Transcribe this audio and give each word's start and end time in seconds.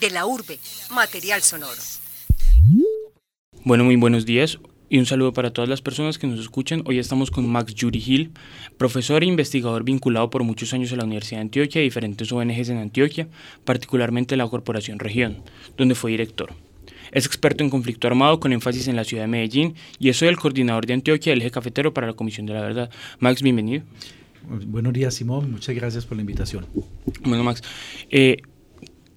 De 0.00 0.10
la 0.10 0.26
urbe, 0.26 0.58
material 0.90 1.42
sonoro. 1.42 1.80
Bueno, 3.64 3.84
muy 3.84 3.96
buenos 3.96 4.24
días 4.24 4.58
y 4.88 4.98
un 4.98 5.06
saludo 5.06 5.32
para 5.32 5.52
todas 5.52 5.68
las 5.68 5.82
personas 5.82 6.18
que 6.18 6.26
nos 6.26 6.40
escuchan. 6.40 6.82
Hoy 6.86 6.98
estamos 6.98 7.30
con 7.30 7.48
Max 7.48 7.74
Yuri 7.74 8.02
Hill, 8.04 8.32
profesor 8.76 9.22
e 9.22 9.26
investigador 9.26 9.84
vinculado 9.84 10.30
por 10.30 10.42
muchos 10.42 10.72
años 10.72 10.92
a 10.92 10.96
la 10.96 11.04
Universidad 11.04 11.38
de 11.38 11.42
Antioquia 11.42 11.80
y 11.80 11.84
diferentes 11.84 12.32
ONGs 12.32 12.70
en 12.70 12.78
Antioquia, 12.78 13.28
particularmente 13.64 14.36
la 14.36 14.48
Corporación 14.48 14.98
Región, 14.98 15.42
donde 15.76 15.94
fue 15.94 16.10
director. 16.10 16.52
Es 17.12 17.26
experto 17.26 17.62
en 17.64 17.70
conflicto 17.70 18.06
armado 18.06 18.40
con 18.40 18.52
énfasis 18.52 18.88
en 18.88 18.96
la 18.96 19.04
ciudad 19.04 19.24
de 19.24 19.28
Medellín 19.28 19.74
y 19.98 20.08
es 20.08 20.20
hoy 20.22 20.28
el 20.28 20.36
coordinador 20.36 20.86
de 20.86 20.94
Antioquia 20.94 21.32
del 21.32 21.42
eje 21.42 21.50
cafetero 21.50 21.92
para 21.92 22.06
la 22.06 22.12
Comisión 22.14 22.46
de 22.46 22.54
la 22.54 22.60
Verdad. 22.62 22.90
Max, 23.18 23.42
bienvenido. 23.42 23.84
Buenos 24.42 24.92
días, 24.92 25.14
Simón. 25.14 25.50
Muchas 25.50 25.74
gracias 25.74 26.06
por 26.06 26.16
la 26.16 26.22
invitación. 26.22 26.66
Bueno, 27.22 27.44
Max, 27.44 27.62
eh, 28.10 28.38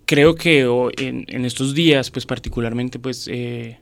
creo 0.06 0.36
que 0.36 0.62
en, 0.98 1.26
en, 1.28 1.46
estos 1.46 1.74
días, 1.74 2.12
pues 2.12 2.26
particularmente, 2.26 3.00
pues 3.00 3.28
eh, 3.32 3.78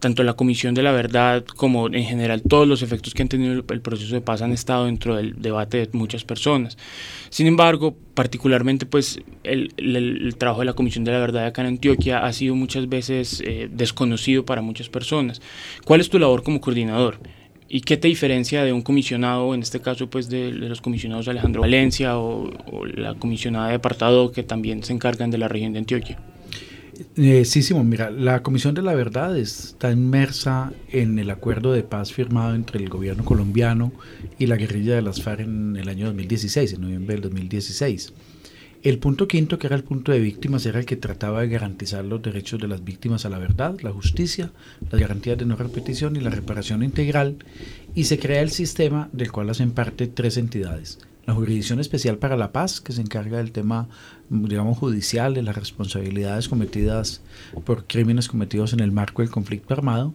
tanto 0.00 0.24
la 0.24 0.34
Comisión 0.34 0.74
de 0.74 0.82
la 0.82 0.92
Verdad 0.92 1.44
como 1.44 1.86
en 1.86 2.04
general 2.04 2.42
todos 2.42 2.66
los 2.66 2.82
efectos 2.82 3.14
que 3.14 3.22
han 3.22 3.28
tenido 3.28 3.52
el, 3.52 3.80
proceso 3.80 4.14
de 4.14 4.20
paz 4.20 4.42
han 4.42 4.52
estado 4.52 4.86
dentro 4.86 5.14
del 5.14 5.40
debate 5.40 5.78
de 5.78 5.88
muchas 5.92 6.24
personas. 6.24 6.76
Sin 7.28 7.46
embargo, 7.46 7.94
particularmente 8.14 8.86
pues 8.86 9.20
el, 9.44 10.34
trabajo 10.38 10.60
de 10.60 10.66
la 10.66 10.72
Comisión 10.72 11.04
de 11.04 11.12
la 11.12 11.18
Verdad 11.18 11.46
acá 11.46 11.60
en 11.60 11.68
Antioquia 11.68 12.24
ha 12.24 12.32
sido 12.32 12.56
muchas 12.56 12.88
veces 12.88 13.42
eh, 13.46 13.68
desconocido 13.70 14.44
para 14.44 14.62
muchas 14.62 14.88
personas. 14.88 15.40
¿Cuál 15.84 16.00
es 16.00 16.10
tu 16.10 16.18
labor 16.18 16.42
como 16.42 16.60
coordinador? 16.60 17.18
¿Y 17.72 17.82
qué 17.82 17.96
te 17.96 18.08
diferencia 18.08 18.64
de 18.64 18.72
un 18.72 18.82
comisionado, 18.82 19.54
en 19.54 19.62
este 19.62 19.80
caso 19.80 20.10
pues 20.10 20.28
de, 20.28 20.50
los 20.50 20.80
comisionados 20.80 21.28
Alejandro 21.28 21.60
Valencia 21.60 22.18
o, 22.18 22.50
o 22.66 22.84
la 22.84 23.14
comisionada 23.14 23.68
de 23.68 23.76
apartado 23.76 24.32
que 24.32 24.42
también 24.42 24.82
se 24.82 24.92
encargan 24.92 25.30
de 25.30 25.38
la 25.38 25.46
región 25.46 25.72
de 25.72 25.78
Antioquia? 25.78 26.18
Eh, 27.16 27.44
sí, 27.44 27.62
Simón, 27.62 27.88
mira, 27.88 28.10
la 28.10 28.42
Comisión 28.42 28.74
de 28.74 28.82
la 28.82 28.94
Verdad 28.94 29.36
está 29.38 29.90
inmersa 29.90 30.72
en 30.90 31.18
el 31.18 31.30
acuerdo 31.30 31.72
de 31.72 31.82
paz 31.82 32.12
firmado 32.12 32.54
entre 32.54 32.78
el 32.78 32.88
gobierno 32.88 33.24
colombiano 33.24 33.92
y 34.38 34.46
la 34.46 34.56
guerrilla 34.56 34.94
de 34.94 35.02
las 35.02 35.22
FARC 35.22 35.40
en 35.40 35.76
el 35.76 35.88
año 35.88 36.06
2016, 36.06 36.74
en 36.74 36.80
noviembre 36.80 37.14
del 37.14 37.22
2016. 37.22 38.12
El 38.82 38.98
punto 38.98 39.28
quinto, 39.28 39.58
que 39.58 39.66
era 39.66 39.76
el 39.76 39.84
punto 39.84 40.10
de 40.10 40.20
víctimas, 40.20 40.64
era 40.64 40.78
el 40.78 40.86
que 40.86 40.96
trataba 40.96 41.42
de 41.42 41.48
garantizar 41.48 42.02
los 42.02 42.22
derechos 42.22 42.58
de 42.58 42.66
las 42.66 42.82
víctimas 42.82 43.26
a 43.26 43.28
la 43.28 43.38
verdad, 43.38 43.78
la 43.82 43.92
justicia, 43.92 44.52
las 44.90 44.98
garantías 44.98 45.36
de 45.36 45.44
no 45.44 45.54
repetición 45.54 46.16
y 46.16 46.20
la 46.20 46.30
reparación 46.30 46.82
integral, 46.82 47.36
y 47.94 48.04
se 48.04 48.18
crea 48.18 48.40
el 48.40 48.50
sistema 48.50 49.10
del 49.12 49.32
cual 49.32 49.50
hacen 49.50 49.72
parte 49.72 50.06
tres 50.06 50.38
entidades. 50.38 50.98
La 51.26 51.34
Jurisdicción 51.34 51.78
Especial 51.78 52.16
para 52.16 52.38
la 52.38 52.52
Paz, 52.52 52.80
que 52.80 52.94
se 52.94 53.02
encarga 53.02 53.36
del 53.36 53.52
tema, 53.52 53.86
digamos, 54.30 54.78
judicial, 54.78 55.34
de 55.34 55.42
las 55.42 55.56
responsabilidades 55.56 56.48
cometidas 56.48 57.20
por 57.66 57.86
crímenes 57.86 58.28
cometidos 58.28 58.72
en 58.72 58.80
el 58.80 58.92
marco 58.92 59.20
del 59.20 59.30
conflicto 59.30 59.74
armado, 59.74 60.14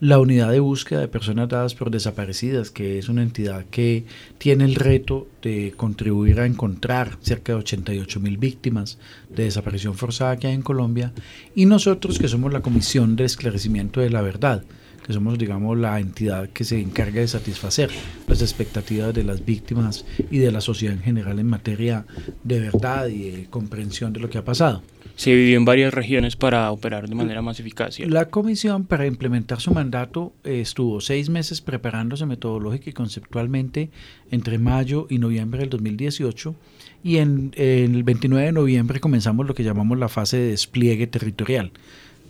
la 0.00 0.18
Unidad 0.18 0.50
de 0.50 0.60
Búsqueda 0.60 1.00
de 1.00 1.08
Personas 1.08 1.50
Dadas 1.50 1.74
por 1.74 1.90
Desaparecidas, 1.90 2.70
que 2.70 2.98
es 2.98 3.10
una 3.10 3.22
entidad 3.22 3.66
que 3.70 4.06
tiene 4.38 4.64
el 4.64 4.74
reto 4.74 5.28
de 5.42 5.74
contribuir 5.76 6.40
a 6.40 6.46
encontrar 6.46 7.18
cerca 7.20 7.52
de 7.52 7.58
88 7.58 8.18
mil 8.18 8.38
víctimas 8.38 8.98
de 9.28 9.44
desaparición 9.44 9.94
forzada 9.94 10.38
que 10.38 10.46
hay 10.46 10.54
en 10.54 10.62
Colombia, 10.62 11.12
y 11.54 11.66
nosotros 11.66 12.18
que 12.18 12.28
somos 12.28 12.50
la 12.50 12.62
Comisión 12.62 13.14
de 13.14 13.24
Esclarecimiento 13.24 14.00
de 14.00 14.08
la 14.08 14.22
Verdad, 14.22 14.64
que 15.10 15.14
somos, 15.14 15.36
digamos, 15.38 15.76
la 15.76 15.98
entidad 15.98 16.48
que 16.50 16.62
se 16.62 16.80
encarga 16.80 17.20
de 17.20 17.26
satisfacer 17.26 17.90
las 18.28 18.42
expectativas 18.42 19.12
de 19.12 19.24
las 19.24 19.44
víctimas 19.44 20.04
y 20.30 20.38
de 20.38 20.52
la 20.52 20.60
sociedad 20.60 20.94
en 20.94 21.02
general 21.02 21.40
en 21.40 21.48
materia 21.48 22.06
de 22.44 22.60
verdad 22.60 23.08
y 23.08 23.30
de 23.30 23.50
comprensión 23.50 24.12
de 24.12 24.20
lo 24.20 24.30
que 24.30 24.38
ha 24.38 24.44
pasado. 24.44 24.82
Se 25.16 25.30
dividió 25.30 25.56
en 25.58 25.64
varias 25.64 25.92
regiones 25.92 26.36
para 26.36 26.70
operar 26.70 27.08
de 27.08 27.16
manera 27.16 27.42
más 27.42 27.58
eficaz. 27.58 27.98
La 27.98 28.26
comisión, 28.26 28.84
para 28.84 29.04
implementar 29.04 29.60
su 29.60 29.72
mandato, 29.72 30.32
eh, 30.44 30.60
estuvo 30.60 31.00
seis 31.00 31.28
meses 31.28 31.60
preparándose 31.60 32.24
metodológica 32.24 32.88
y 32.88 32.92
conceptualmente 32.92 33.90
entre 34.30 34.58
mayo 34.58 35.08
y 35.10 35.18
noviembre 35.18 35.60
del 35.60 35.70
2018 35.70 36.54
y 37.02 37.16
en, 37.16 37.50
en 37.56 37.96
el 37.96 38.04
29 38.04 38.46
de 38.46 38.52
noviembre 38.52 39.00
comenzamos 39.00 39.44
lo 39.44 39.54
que 39.54 39.64
llamamos 39.64 39.98
la 39.98 40.08
fase 40.08 40.36
de 40.36 40.50
despliegue 40.50 41.08
territorial 41.08 41.72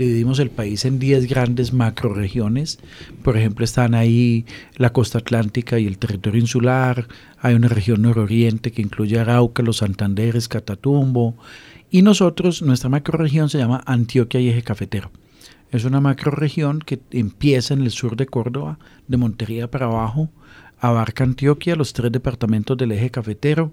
dividimos 0.00 0.38
el 0.38 0.50
país 0.50 0.84
en 0.84 0.99
10 0.99 1.28
grandes 1.28 1.72
macroregiones. 1.72 2.78
Por 3.22 3.37
ejemplo, 3.37 3.65
están 3.65 3.94
ahí 3.94 4.47
la 4.77 4.93
costa 4.93 5.19
atlántica 5.19 5.78
y 5.78 5.87
el 5.87 5.99
territorio 5.99 6.41
insular. 6.41 7.06
Hay 7.41 7.55
una 7.55 7.69
región 7.69 8.03
nororiente 8.03 8.72
que 8.72 8.83
incluye 8.83 9.19
Arauca, 9.19 9.62
los 9.62 9.78
Santanderes, 9.78 10.49
Catatumbo. 10.49 11.37
Y 11.91 12.03
nosotros, 12.03 12.62
nuestra 12.62 12.88
macroregión 12.88 13.49
se 13.49 13.59
llama 13.59 13.83
Antioquia 13.87 14.41
y 14.41 14.49
Eje 14.49 14.62
Cafetero. 14.62 15.11
Es 15.71 15.84
una 15.84 16.00
macroregión 16.00 16.81
que 16.81 17.00
empieza 17.11 17.75
en 17.75 17.82
el 17.82 17.91
sur 17.91 18.17
de 18.17 18.27
Córdoba, 18.27 18.78
de 19.06 19.17
Montería 19.17 19.71
para 19.71 19.87
abajo, 19.87 20.28
abarca 20.80 21.24
Antioquia, 21.24 21.76
los 21.76 21.92
tres 21.92 22.10
departamentos 22.10 22.76
del 22.76 22.92
eje 22.92 23.10
cafetero, 23.10 23.72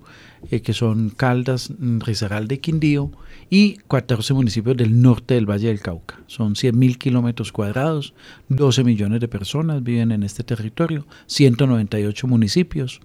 eh, 0.52 0.62
que 0.62 0.74
son 0.74 1.10
Caldas, 1.10 1.72
Risaralda 1.80 2.54
y 2.54 2.58
Quindío, 2.60 3.12
y 3.50 3.78
14 3.88 4.34
municipios 4.34 4.76
del 4.76 5.02
norte 5.02 5.36
del 5.36 5.50
Valle 5.50 5.70
del 5.70 5.80
Cauca. 5.80 6.20
Son 6.28 6.56
100.000 6.56 6.98
kilómetros 6.98 7.52
cuadrados, 7.52 8.14
12 8.50 8.84
millones 8.84 9.22
de 9.22 9.28
personas 9.28 9.84
viven 9.84 10.12
en 10.12 10.24
este 10.24 10.44
territorio, 10.44 11.08
198 11.28 12.28
municipios. 12.28 13.00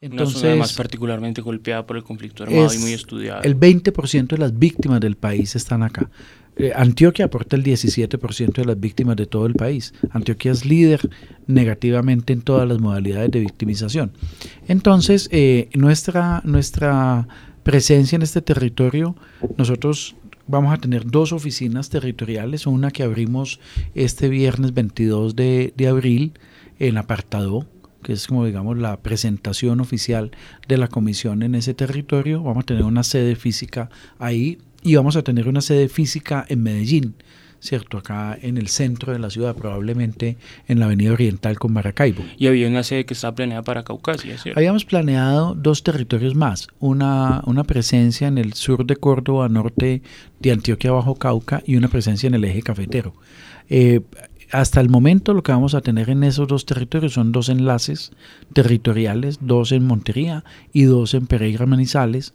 Entonces, 0.00 0.36
Una 0.36 0.42
zona 0.42 0.56
más 0.56 0.72
particularmente 0.74 1.40
golpeada 1.40 1.86
por 1.86 1.96
el 1.96 2.04
conflicto 2.04 2.42
armado 2.42 2.72
y 2.74 2.78
muy 2.78 2.92
estudiada. 2.92 3.40
El 3.40 3.58
20% 3.58 4.28
de 4.28 4.38
las 4.38 4.58
víctimas 4.58 5.00
del 5.00 5.16
país 5.16 5.56
están 5.56 5.82
acá. 5.82 6.10
Eh, 6.56 6.72
Antioquia 6.74 7.26
aporta 7.26 7.56
el 7.56 7.64
17% 7.64 8.52
de 8.52 8.64
las 8.64 8.78
víctimas 8.78 9.16
de 9.16 9.26
todo 9.26 9.46
el 9.46 9.54
país. 9.54 9.92
Antioquia 10.10 10.52
es 10.52 10.64
líder 10.64 11.10
negativamente 11.46 12.32
en 12.32 12.42
todas 12.42 12.68
las 12.68 12.80
modalidades 12.80 13.30
de 13.30 13.40
victimización. 13.40 14.12
Entonces, 14.68 15.28
eh, 15.32 15.68
nuestra, 15.74 16.42
nuestra 16.44 17.26
presencia 17.62 18.16
en 18.16 18.22
este 18.22 18.40
territorio, 18.40 19.16
nosotros 19.56 20.14
vamos 20.46 20.72
a 20.72 20.76
tener 20.76 21.06
dos 21.06 21.32
oficinas 21.32 21.88
territoriales, 21.88 22.66
una 22.66 22.90
que 22.90 23.02
abrimos 23.02 23.60
este 23.94 24.28
viernes 24.28 24.74
22 24.74 25.34
de, 25.34 25.72
de 25.76 25.88
abril 25.88 26.34
en 26.78 26.98
Apartado, 26.98 27.66
que 28.02 28.12
es 28.12 28.26
como 28.26 28.44
digamos 28.44 28.76
la 28.76 28.98
presentación 28.98 29.80
oficial 29.80 30.30
de 30.68 30.76
la 30.76 30.88
comisión 30.88 31.42
en 31.42 31.54
ese 31.54 31.74
territorio. 31.74 32.42
Vamos 32.42 32.62
a 32.62 32.66
tener 32.66 32.84
una 32.84 33.02
sede 33.02 33.34
física 33.34 33.88
ahí 34.18 34.58
y 34.84 34.94
vamos 34.94 35.16
a 35.16 35.22
tener 35.22 35.48
una 35.48 35.62
sede 35.62 35.88
física 35.88 36.44
en 36.48 36.62
Medellín, 36.62 37.14
¿cierto? 37.58 37.96
Acá 37.98 38.38
en 38.40 38.58
el 38.58 38.68
centro 38.68 39.14
de 39.14 39.18
la 39.18 39.30
ciudad, 39.30 39.56
probablemente 39.56 40.36
en 40.68 40.78
la 40.78 40.84
avenida 40.84 41.12
oriental 41.12 41.58
con 41.58 41.72
Maracaibo. 41.72 42.22
Y 42.36 42.46
había 42.46 42.68
una 42.68 42.82
sede 42.82 43.06
que 43.06 43.14
estaba 43.14 43.34
planeada 43.34 43.62
para 43.62 43.82
Caucasia, 43.82 44.36
¿cierto? 44.38 44.60
Habíamos 44.60 44.84
planeado 44.84 45.54
dos 45.54 45.82
territorios 45.82 46.34
más, 46.34 46.68
una, 46.78 47.42
una 47.46 47.64
presencia 47.64 48.28
en 48.28 48.36
el 48.36 48.52
sur 48.52 48.84
de 48.84 48.96
Córdoba, 48.96 49.48
norte 49.48 50.02
de 50.38 50.52
Antioquia 50.52 50.92
bajo 50.92 51.14
Cauca 51.14 51.62
y 51.66 51.76
una 51.76 51.88
presencia 51.88 52.26
en 52.26 52.34
el 52.34 52.44
eje 52.44 52.60
cafetero. 52.62 53.14
Eh, 53.70 54.02
hasta 54.50 54.82
el 54.82 54.90
momento 54.90 55.32
lo 55.32 55.42
que 55.42 55.52
vamos 55.52 55.74
a 55.74 55.80
tener 55.80 56.10
en 56.10 56.22
esos 56.22 56.46
dos 56.46 56.66
territorios 56.66 57.14
son 57.14 57.32
dos 57.32 57.48
enlaces 57.48 58.12
territoriales, 58.52 59.38
dos 59.40 59.72
en 59.72 59.86
Montería 59.86 60.44
y 60.72 60.82
dos 60.82 61.14
en 61.14 61.26
Pereira 61.26 61.64
Manizales, 61.64 62.34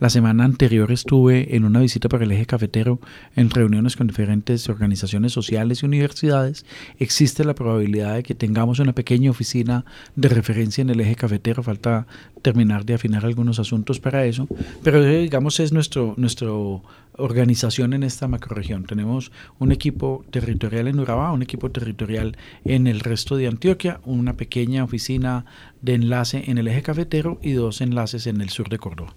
la 0.00 0.08
semana 0.08 0.44
anterior 0.44 0.90
estuve 0.92 1.54
en 1.54 1.64
una 1.64 1.80
visita 1.80 2.08
para 2.08 2.24
el 2.24 2.32
eje 2.32 2.46
cafetero 2.46 3.00
en 3.36 3.50
reuniones 3.50 3.96
con 3.96 4.06
diferentes 4.06 4.68
organizaciones 4.70 5.32
sociales 5.32 5.82
y 5.82 5.86
universidades. 5.86 6.64
Existe 6.98 7.44
la 7.44 7.54
probabilidad 7.54 8.14
de 8.14 8.22
que 8.22 8.34
tengamos 8.34 8.78
una 8.78 8.94
pequeña 8.94 9.30
oficina 9.30 9.84
de 10.16 10.30
referencia 10.30 10.80
en 10.80 10.88
el 10.88 11.00
eje 11.00 11.16
cafetero. 11.16 11.62
Falta 11.62 12.06
terminar 12.40 12.86
de 12.86 12.94
afinar 12.94 13.26
algunos 13.26 13.58
asuntos 13.58 14.00
para 14.00 14.24
eso. 14.24 14.48
Pero 14.82 15.04
digamos 15.04 15.60
es 15.60 15.70
nuestro, 15.70 16.14
nuestro 16.16 16.82
organización 17.18 17.92
en 17.92 18.02
esta 18.02 18.26
macroregión. 18.26 18.84
Tenemos 18.84 19.30
un 19.58 19.70
equipo 19.70 20.24
territorial 20.30 20.88
en 20.88 20.98
Urabá, 20.98 21.30
un 21.32 21.42
equipo 21.42 21.70
territorial 21.70 22.38
en 22.64 22.86
el 22.86 23.00
resto 23.00 23.36
de 23.36 23.48
Antioquia, 23.48 24.00
una 24.06 24.38
pequeña 24.38 24.82
oficina 24.82 25.44
de 25.82 25.94
enlace 25.94 26.44
en 26.46 26.56
el 26.56 26.68
eje 26.68 26.80
cafetero 26.80 27.38
y 27.42 27.52
dos 27.52 27.82
enlaces 27.82 28.26
en 28.26 28.40
el 28.40 28.48
sur 28.48 28.70
de 28.70 28.78
Córdoba. 28.78 29.12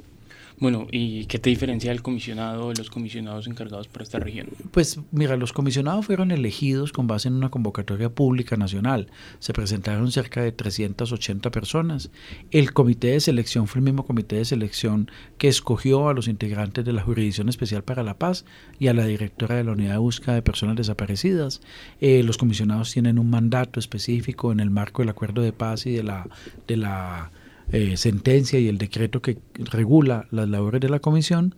Bueno, 0.63 0.88
¿y 0.92 1.25
qué 1.25 1.39
te 1.39 1.50
diferencia 1.50 1.92
del 1.92 2.01
comisionado 2.01 2.69
de 2.69 2.75
los 2.75 2.89
comisionados 2.89 3.48
encargados 3.48 3.89
por 3.89 4.01
esta 4.01 4.18
región? 4.19 4.48
Pues 4.71 4.98
mira, 5.12 5.36
los 5.36 5.51
comisionados 5.51 6.06
fueron 6.06 6.31
elegidos 6.31 6.94
con 6.94 7.06
base 7.06 7.27
en 7.27 7.33
una 7.33 7.50
convocatoria 7.50 8.10
pública 8.10 8.56
nacional. 8.56 9.07
Se 9.39 9.51
presentaron 9.51 10.10
cerca 10.13 10.42
de 10.42 10.54
380 10.54 11.51
personas. 11.51 12.12
El 12.50 12.71
comité 12.71 13.07
de 13.07 13.19
selección 13.19 13.68
fue 13.68 13.80
el 13.80 13.83
mismo 13.83 14.06
comité 14.06 14.38
de 14.38 14.45
selección 14.45 15.12
que 15.38 15.50
escogió 15.50 16.07
a 16.07 16.13
los 16.13 16.30
integrantes 16.30 16.86
de 16.86 16.94
la 16.94 17.01
Jurisdicción 17.01 17.50
Especial 17.50 17.83
para 17.83 18.01
la 18.01 18.18
Paz 18.18 18.45
y 18.80 18.88
a 18.88 18.94
la 18.94 19.06
directora 19.06 19.57
de 19.57 19.65
la 19.65 19.74
Unidad 19.74 19.92
de 19.92 19.98
Búsqueda 19.98 20.36
de 20.36 20.44
Personas 20.44 20.77
Desaparecidas. 20.77 21.60
Eh, 22.00 22.24
los 22.24 22.38
comisionados 22.38 22.89
tienen 22.94 23.19
un 23.19 23.30
mandato 23.30 23.81
específico 23.81 24.54
en 24.54 24.62
el 24.62 24.69
marco 24.69 25.01
del 25.01 25.10
acuerdo 25.10 25.42
de 25.42 25.51
paz 25.51 25.86
y 25.88 25.92
de 25.92 26.04
la... 26.04 26.25
De 26.68 26.77
la 26.77 27.33
eh, 27.71 27.98
sentencia 27.98 28.60
y 28.60 28.68
el 28.68 28.77
decreto 28.77 29.21
que 29.21 29.38
regula 29.56 30.27
las 30.31 30.50
labores 30.50 30.81
de 30.81 30.89
la 30.89 31.00
comisión, 31.00 31.56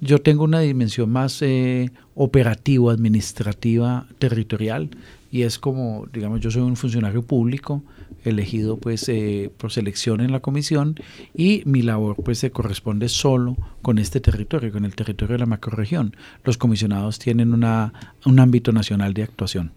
yo 0.00 0.20
tengo 0.20 0.44
una 0.44 0.60
dimensión 0.60 1.10
más 1.10 1.40
eh, 1.42 1.90
operativa, 2.14 2.92
administrativa, 2.92 4.06
territorial, 4.18 4.90
y 5.30 5.42
es 5.42 5.58
como, 5.58 6.06
digamos, 6.12 6.40
yo 6.40 6.50
soy 6.50 6.62
un 6.62 6.76
funcionario 6.76 7.22
público 7.22 7.82
elegido 8.24 8.76
pues 8.78 9.08
eh, 9.08 9.50
por 9.56 9.70
selección 9.70 10.20
en 10.20 10.32
la 10.32 10.40
comisión 10.40 10.96
y 11.34 11.62
mi 11.64 11.82
labor 11.82 12.16
pues 12.16 12.38
se 12.38 12.50
corresponde 12.50 13.08
solo 13.08 13.56
con 13.82 13.98
este 13.98 14.20
territorio, 14.20 14.72
con 14.72 14.84
el 14.84 14.94
territorio 14.94 15.34
de 15.34 15.40
la 15.40 15.46
macroregión. 15.46 16.16
Los 16.44 16.58
comisionados 16.58 17.18
tienen 17.18 17.52
una, 17.52 17.92
un 18.24 18.40
ámbito 18.40 18.72
nacional 18.72 19.14
de 19.14 19.22
actuación. 19.22 19.72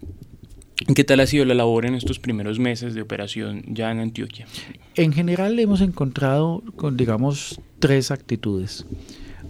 ¿Qué 0.94 1.04
tal 1.04 1.20
ha 1.20 1.26
sido 1.26 1.44
la 1.44 1.54
labor 1.54 1.84
en 1.84 1.94
estos 1.94 2.18
primeros 2.18 2.58
meses 2.58 2.94
de 2.94 3.02
operación 3.02 3.62
ya 3.66 3.90
en 3.90 4.00
Antioquia? 4.00 4.46
En 4.94 5.12
general 5.12 5.58
hemos 5.58 5.82
encontrado 5.82 6.62
con, 6.76 6.96
digamos, 6.96 7.60
tres 7.78 8.10
actitudes. 8.10 8.86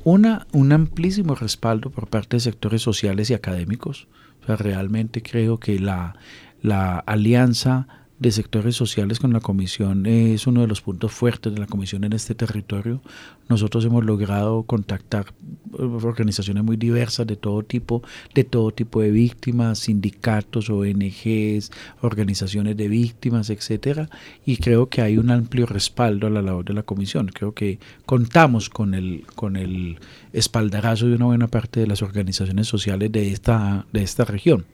Una, 0.03 0.47
un 0.53 0.73
amplísimo 0.73 1.35
respaldo 1.35 1.91
por 1.91 2.09
parte 2.09 2.37
de 2.37 2.41
sectores 2.41 2.83
sociales 2.83 3.31
y 3.31 3.35
académicos. 3.35 4.09
O 4.43 4.47
sea, 4.47 4.57
realmente 4.57 5.23
creo 5.23 5.59
que 5.59 5.79
la, 5.79 6.17
la 6.63 6.99
alianza 6.99 7.87
de 8.21 8.31
sectores 8.31 8.77
sociales 8.77 9.19
con 9.19 9.33
la 9.33 9.41
comisión 9.41 10.05
es 10.05 10.47
uno 10.47 10.61
de 10.61 10.67
los 10.67 10.83
puntos 10.83 11.11
fuertes 11.11 11.55
de 11.55 11.59
la 11.59 11.67
comisión 11.67 12.05
en 12.05 12.13
este 12.13 12.35
territorio. 12.35 13.01
Nosotros 13.49 13.83
hemos 13.87 14.05
logrado 14.05 14.63
contactar 14.65 15.33
eh, 15.79 15.83
organizaciones 15.83 16.63
muy 16.63 16.77
diversas 16.77 17.27
de 17.27 17.37
todo 17.37 17.63
tipo, 17.63 18.03
de 18.35 18.45
todo 18.45 18.73
tipo 18.73 19.01
de 19.01 19.11
víctimas, 19.11 19.79
sindicatos, 19.79 20.69
ONGs, 20.69 21.73
organizaciones 22.03 22.77
de 22.77 22.89
víctimas, 22.89 23.49
etcétera, 23.49 24.11
y 24.45 24.59
creo 24.59 24.91
que 24.91 25.01
hay 25.01 25.17
un 25.17 25.31
amplio 25.31 25.65
respaldo 25.65 26.27
a 26.27 26.31
la 26.31 26.43
labor 26.43 26.67
de 26.67 26.75
la 26.75 26.83
comisión. 26.83 27.29
Creo 27.29 27.53
que 27.55 27.79
contamos 28.05 28.69
con 28.69 28.93
el 28.93 29.25
con 29.35 29.57
el 29.57 29.99
espaldarazo 30.35 31.07
de 31.07 31.17
una 31.17 31.25
buena 31.25 31.49
parte 31.49 31.81
de 31.81 31.87
las 31.87 32.03
organizaciones 32.03 32.69
sociales 32.69 33.11
de 33.11 33.33
esta 33.33 33.87
de 33.95 34.03
esta 34.03 34.27
región. 34.27 34.67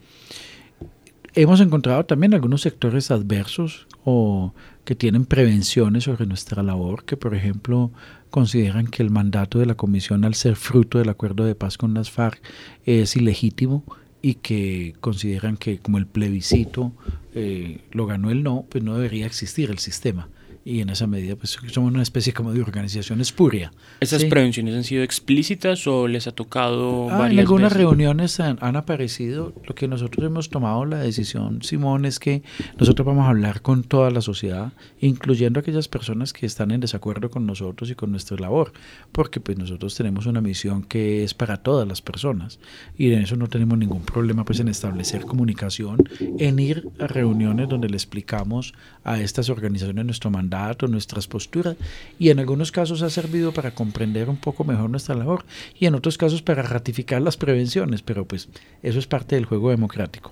Hemos 1.39 1.61
encontrado 1.61 2.07
también 2.07 2.33
algunos 2.33 2.63
sectores 2.63 3.11
adversos 3.11 3.87
o 4.05 4.55
que 4.87 4.95
tienen 4.95 5.27
prevenciones 5.27 6.05
sobre 6.05 6.25
nuestra 6.25 6.63
labor, 6.63 7.05
que 7.05 7.19
por 7.19 7.35
ejemplo 7.35 7.91
consideran 8.31 8.87
que 8.87 9.03
el 9.03 9.11
mandato 9.11 9.59
de 9.59 9.67
la 9.67 9.75
comisión 9.75 10.25
al 10.25 10.35
ser 10.35 10.57
fruto 10.57 10.97
del 10.99 11.11
acuerdo 11.11 11.45
de 11.45 11.55
paz 11.55 11.77
con 11.77 11.93
las 11.93 12.11
FARC 12.11 12.41
es 12.87 13.17
ilegítimo 13.17 13.85
y 14.23 14.37
que 14.37 14.95
consideran 15.01 15.59
que 15.59 15.79
como 15.79 15.99
el 15.99 16.07
plebiscito 16.07 16.93
eh, 17.35 17.83
lo 17.91 18.07
ganó 18.07 18.31
el 18.31 18.43
no, 18.43 18.65
pues 18.71 18.83
no 18.83 18.95
debería 18.95 19.27
existir 19.27 19.71
el 19.71 19.79
sistema 19.79 20.31
y 20.67 20.81
en 20.81 20.91
esa 20.91 21.07
medida 21.07 21.37
pues 21.37 21.57
somos 21.71 21.93
una 21.93 22.03
especie 22.03 22.33
como 22.33 22.53
de 22.53 22.61
organización 22.61 23.21
espuria. 23.21 23.73
¿Esas 24.01 24.25
prevenciones 24.25 24.75
han 24.75 24.83
sido 24.83 25.05
explícitas 25.05 25.87
o 25.87 26.09
les 26.09 26.27
ha 26.27 26.33
tocado 26.33 27.09
ah, 27.09 27.31
En 27.31 27.39
algunas 27.39 27.73
reuniones 27.73 28.41
han, 28.41 28.59
aparecido. 28.77 29.55
Lo 29.65 29.77
que 29.77 29.87
nosotros 29.87 30.27
hemos 30.27 30.51
tomado 30.51 30.85
la 30.85 30.99
decisión, 30.99 31.63
Simón, 31.63 32.05
es 32.05 32.19
que 32.19 32.43
nosotros 32.81 33.07
vamos 33.07 33.27
a 33.27 33.29
hablar 33.29 33.63
con 33.63 33.85
toda 33.85 34.11
la 34.11 34.21
sociedad, 34.21 34.73
incluyendo 35.01 35.61
aquellas 35.61 35.87
personas 35.87 36.33
que 36.33 36.47
están 36.47 36.73
en 36.73 36.81
desacuerdo 36.81 37.31
con 37.31 37.47
nosotros 37.47 37.89
y 37.91 37.95
con 37.95 38.11
nuestra 38.11 38.37
labor, 38.37 38.73
porque 39.13 39.39
pues 39.39 39.57
nosotros 39.57 39.95
tenemos 39.95 40.27
una 40.27 40.41
misión 40.41 40.83
que 40.83 41.23
es 41.23 41.33
para 41.33 41.59
todas 41.59 41.87
las 41.87 42.03
personas 42.03 42.59
y 42.99 43.13
en 43.13 43.23
eso 43.23 43.37
no 43.37 43.47
tenemos 43.47 43.79
ningún 43.79 44.03
problema 44.03 44.45
pues 44.45 44.59
en 44.59 44.67
establecer 44.67 45.27
comunicación, 45.27 45.99
en 46.19 46.59
ir 46.59 46.89
a 46.99 47.07
reuniones 47.07 47.69
donde 47.69 47.89
le 47.89 47.97
explicamos 47.97 48.75
a 49.05 49.21
estas 49.21 49.49
organizaciones 49.49 50.05
nuestro 50.05 50.29
mandato 50.29 50.56
nuestras 50.89 51.27
posturas 51.27 51.77
y 52.19 52.31
en 52.31 52.39
algunos 52.39 52.73
casos 52.73 53.03
ha 53.03 53.11
servido 53.11 53.53
para 53.53 53.73
comprender 53.73 54.29
un 54.29 54.37
poco 54.37 54.65
mejor 54.65 54.91
nuestra 54.91 55.15
labor 55.15 55.45
y 55.79 55.87
en 55.87 55.95
otros 55.95 56.19
casos 56.19 56.43
para 56.43 56.63
ratificar 56.63 57.23
las 57.23 57.37
prevenciones, 57.37 58.03
pero 58.03 58.25
pues 58.25 58.49
eso 58.83 58.99
es 58.99 59.07
parte 59.07 59.37
del 59.37 59.45
juego 59.45 59.71
democrático. 59.71 60.31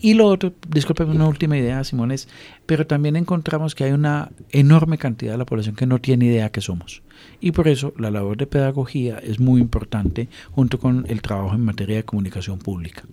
Y 0.00 0.14
lo 0.14 0.26
otro, 0.26 0.52
discúlpeme 0.68 1.12
una 1.12 1.28
última 1.28 1.56
idea, 1.56 1.84
Simones, 1.84 2.28
pero 2.66 2.86
también 2.86 3.16
encontramos 3.16 3.74
que 3.74 3.84
hay 3.84 3.92
una 3.92 4.30
enorme 4.50 4.98
cantidad 4.98 5.32
de 5.32 5.38
la 5.38 5.46
población 5.46 5.76
que 5.76 5.86
no 5.86 6.00
tiene 6.00 6.26
idea 6.26 6.50
que 6.50 6.60
somos. 6.60 7.02
Y 7.40 7.52
por 7.52 7.68
eso 7.68 7.92
la 7.98 8.10
labor 8.10 8.36
de 8.36 8.46
pedagogía 8.46 9.18
es 9.18 9.40
muy 9.40 9.60
importante 9.60 10.28
junto 10.52 10.78
con 10.78 11.04
el 11.08 11.20
trabajo 11.20 11.54
en 11.54 11.64
materia 11.64 11.96
de 11.96 12.04
comunicación 12.04 12.58
pública. 12.58 13.04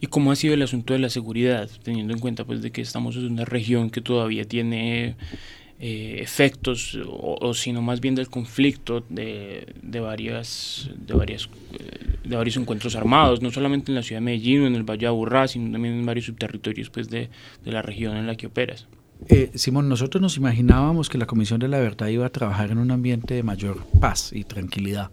¿Y 0.00 0.06
cómo 0.06 0.30
ha 0.30 0.36
sido 0.36 0.54
el 0.54 0.62
asunto 0.62 0.92
de 0.92 1.00
la 1.00 1.10
seguridad, 1.10 1.68
teniendo 1.82 2.12
en 2.12 2.20
cuenta 2.20 2.44
pues 2.44 2.62
de 2.62 2.70
que 2.70 2.82
estamos 2.82 3.16
en 3.16 3.26
una 3.26 3.44
región 3.44 3.90
que 3.90 4.00
todavía 4.00 4.44
tiene 4.44 5.16
eh, 5.80 6.18
efectos 6.20 6.98
o, 7.06 7.54
sino 7.54 7.82
más 7.82 8.00
bien 8.00 8.14
del 8.14 8.28
conflicto 8.28 9.04
de, 9.08 9.74
de 9.80 10.00
varias 10.00 10.90
de 10.96 11.14
varias 11.14 11.48
de 12.24 12.36
varios 12.36 12.56
encuentros 12.56 12.96
armados 12.96 13.42
no 13.42 13.50
solamente 13.50 13.92
en 13.92 13.94
la 13.94 14.02
ciudad 14.02 14.20
de 14.20 14.24
Medellín 14.24 14.62
o 14.62 14.66
en 14.66 14.74
el 14.74 14.82
Valle 14.82 15.02
de 15.02 15.06
Aburrá 15.06 15.46
sino 15.46 15.70
también 15.70 15.94
en 15.94 16.06
varios 16.06 16.26
subterritorios 16.26 16.90
pues 16.90 17.08
de, 17.08 17.30
de 17.64 17.72
la 17.72 17.82
región 17.82 18.16
en 18.16 18.26
la 18.26 18.34
que 18.34 18.48
operas 18.48 18.88
eh, 19.26 19.50
Simón, 19.54 19.88
nosotros 19.88 20.22
nos 20.22 20.36
imaginábamos 20.36 21.08
que 21.08 21.18
la 21.18 21.26
Comisión 21.26 21.58
de 21.58 21.68
la 21.68 21.78
Verdad 21.78 22.08
iba 22.08 22.26
a 22.26 22.30
trabajar 22.30 22.70
en 22.70 22.78
un 22.78 22.90
ambiente 22.90 23.34
de 23.34 23.42
mayor 23.42 23.84
paz 24.00 24.32
y 24.32 24.44
tranquilidad. 24.44 25.10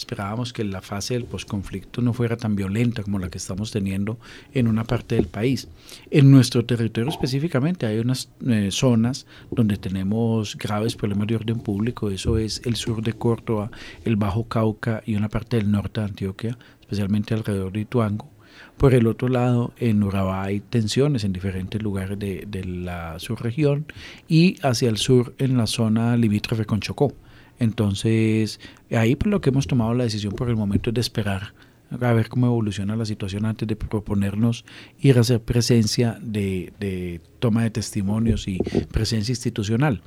Esperábamos 0.00 0.54
que 0.54 0.64
la 0.64 0.80
fase 0.80 1.12
del 1.12 1.26
posconflicto 1.26 2.00
no 2.00 2.14
fuera 2.14 2.38
tan 2.38 2.56
violenta 2.56 3.02
como 3.02 3.18
la 3.18 3.28
que 3.28 3.36
estamos 3.36 3.70
teniendo 3.70 4.18
en 4.54 4.66
una 4.66 4.84
parte 4.84 5.16
del 5.16 5.26
país. 5.26 5.68
En 6.10 6.30
nuestro 6.30 6.64
territorio 6.64 7.10
específicamente 7.10 7.84
hay 7.84 7.98
unas 7.98 8.30
eh, 8.48 8.70
zonas 8.70 9.26
donde 9.50 9.76
tenemos 9.76 10.56
graves 10.56 10.96
problemas 10.96 11.26
de 11.26 11.36
orden 11.36 11.60
público. 11.60 12.08
Eso 12.08 12.38
es 12.38 12.62
el 12.64 12.76
sur 12.76 13.02
de 13.02 13.12
Córdoba, 13.12 13.70
el 14.06 14.16
Bajo 14.16 14.48
Cauca 14.48 15.02
y 15.04 15.16
una 15.16 15.28
parte 15.28 15.58
del 15.58 15.70
norte 15.70 16.00
de 16.00 16.06
Antioquia, 16.06 16.56
especialmente 16.80 17.34
alrededor 17.34 17.70
de 17.70 17.80
Ituango. 17.80 18.30
Por 18.78 18.94
el 18.94 19.06
otro 19.06 19.28
lado, 19.28 19.74
en 19.76 20.02
Urabá 20.02 20.44
hay 20.44 20.60
tensiones 20.60 21.24
en 21.24 21.34
diferentes 21.34 21.82
lugares 21.82 22.18
de, 22.18 22.46
de 22.48 22.64
la 22.64 23.18
subregión 23.18 23.84
y 24.28 24.56
hacia 24.62 24.88
el 24.88 24.96
sur 24.96 25.34
en 25.36 25.58
la 25.58 25.66
zona 25.66 26.16
limítrofe 26.16 26.64
con 26.64 26.80
Chocó. 26.80 27.12
Entonces, 27.60 28.58
ahí 28.90 29.14
por 29.14 29.28
lo 29.28 29.40
que 29.40 29.50
hemos 29.50 29.68
tomado 29.68 29.94
la 29.94 30.04
decisión 30.04 30.32
por 30.32 30.48
el 30.48 30.56
momento 30.56 30.90
es 30.90 30.94
de 30.94 31.00
esperar 31.00 31.54
a 31.92 32.12
ver 32.12 32.28
cómo 32.28 32.46
evoluciona 32.46 32.96
la 32.96 33.04
situación 33.04 33.44
antes 33.44 33.66
de 33.66 33.76
proponernos 33.76 34.64
ir 35.00 35.18
a 35.18 35.20
hacer 35.20 35.40
presencia 35.40 36.18
de, 36.22 36.72
de 36.78 37.20
toma 37.38 37.64
de 37.64 37.70
testimonios 37.70 38.48
y 38.48 38.58
presencia 38.90 39.32
institucional. 39.32 40.02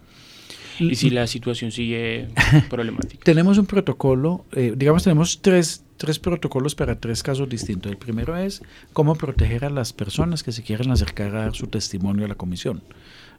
¿Y 0.80 0.96
si 0.96 1.10
la 1.10 1.28
situación 1.28 1.72
sigue 1.72 2.30
problemática? 2.70 3.24
tenemos 3.24 3.58
un 3.58 3.66
protocolo, 3.66 4.46
eh, 4.54 4.74
digamos, 4.76 5.04
tenemos 5.04 5.42
tres, 5.42 5.84
tres 5.98 6.20
protocolos 6.20 6.74
para 6.74 7.00
tres 7.00 7.22
casos 7.22 7.48
distintos. 7.48 7.92
El 7.92 7.98
primero 7.98 8.36
es 8.36 8.62
cómo 8.92 9.16
proteger 9.16 9.66
a 9.66 9.70
las 9.70 9.94
personas 9.94 10.42
que 10.42 10.52
se 10.52 10.64
quieren 10.64 10.90
acercar 10.92 11.36
a 11.36 11.42
dar 11.42 11.56
su 11.56 11.68
testimonio 11.68 12.26
a 12.26 12.30
la 12.30 12.36
comisión. 12.36 12.82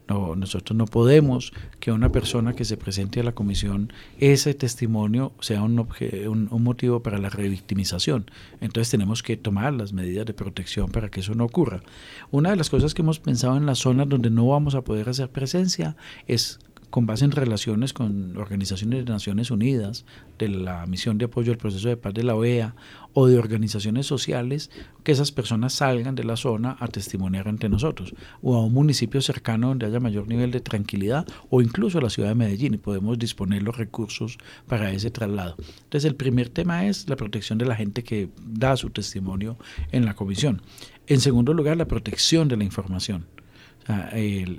No, 0.06 0.36
nosotros 0.36 0.76
no 0.76 0.84
podemos 0.84 1.52
que 1.80 1.90
una 1.90 2.12
persona 2.12 2.52
que 2.52 2.66
se 2.66 2.76
presente 2.76 3.20
a 3.20 3.24
la 3.24 3.32
comisión, 3.32 3.90
ese 4.18 4.52
testimonio 4.52 5.32
sea 5.40 5.62
un, 5.62 5.78
un, 5.78 6.62
motivo 6.62 7.02
para 7.02 7.18
la 7.18 7.30
revictimización. 7.30 8.30
Entonces 8.60 8.90
tenemos 8.90 9.22
que 9.22 9.38
tomar 9.38 9.72
las 9.72 9.94
medidas 9.94 10.26
de 10.26 10.34
protección 10.34 10.90
para 10.90 11.08
que 11.08 11.20
eso 11.20 11.34
no 11.34 11.44
ocurra. 11.44 11.82
Una 12.30 12.50
de 12.50 12.56
las 12.56 12.68
cosas 12.68 12.92
que 12.92 13.00
hemos 13.00 13.18
pensado 13.18 13.56
en 13.56 13.64
las 13.64 13.78
zonas 13.78 14.08
donde 14.08 14.28
no 14.28 14.46
vamos 14.46 14.74
a 14.74 14.82
poder 14.82 15.08
hacer 15.08 15.30
presencia 15.30 15.96
es 16.26 16.58
con 16.94 17.06
base 17.06 17.24
en 17.24 17.32
relaciones 17.32 17.92
con 17.92 18.36
organizaciones 18.36 19.04
de 19.04 19.10
Naciones 19.10 19.50
Unidas, 19.50 20.06
de 20.38 20.48
la 20.48 20.86
misión 20.86 21.18
de 21.18 21.24
apoyo 21.24 21.50
al 21.50 21.58
proceso 21.58 21.88
de 21.88 21.96
paz 21.96 22.14
de 22.14 22.22
la 22.22 22.36
OEA 22.36 22.76
o 23.14 23.26
de 23.26 23.36
organizaciones 23.36 24.06
sociales, 24.06 24.70
que 25.02 25.10
esas 25.10 25.32
personas 25.32 25.72
salgan 25.72 26.14
de 26.14 26.22
la 26.22 26.36
zona 26.36 26.76
a 26.78 26.86
testimoniar 26.86 27.48
ante 27.48 27.68
nosotros, 27.68 28.14
o 28.42 28.54
a 28.54 28.64
un 28.64 28.72
municipio 28.72 29.20
cercano 29.22 29.70
donde 29.70 29.86
haya 29.86 29.98
mayor 29.98 30.28
nivel 30.28 30.52
de 30.52 30.60
tranquilidad, 30.60 31.26
o 31.50 31.60
incluso 31.60 31.98
a 31.98 32.00
la 32.00 32.10
ciudad 32.10 32.28
de 32.28 32.36
Medellín, 32.36 32.74
y 32.74 32.78
podemos 32.78 33.18
disponer 33.18 33.64
los 33.64 33.76
recursos 33.76 34.38
para 34.68 34.92
ese 34.92 35.10
traslado. 35.10 35.56
Entonces, 35.58 36.04
el 36.04 36.14
primer 36.14 36.48
tema 36.48 36.86
es 36.86 37.08
la 37.08 37.16
protección 37.16 37.58
de 37.58 37.66
la 37.66 37.74
gente 37.74 38.04
que 38.04 38.28
da 38.40 38.76
su 38.76 38.90
testimonio 38.90 39.58
en 39.90 40.04
la 40.04 40.14
comisión. 40.14 40.62
En 41.08 41.20
segundo 41.20 41.54
lugar, 41.54 41.76
la 41.76 41.88
protección 41.88 42.46
de 42.46 42.56
la 42.56 42.62
información 42.62 43.26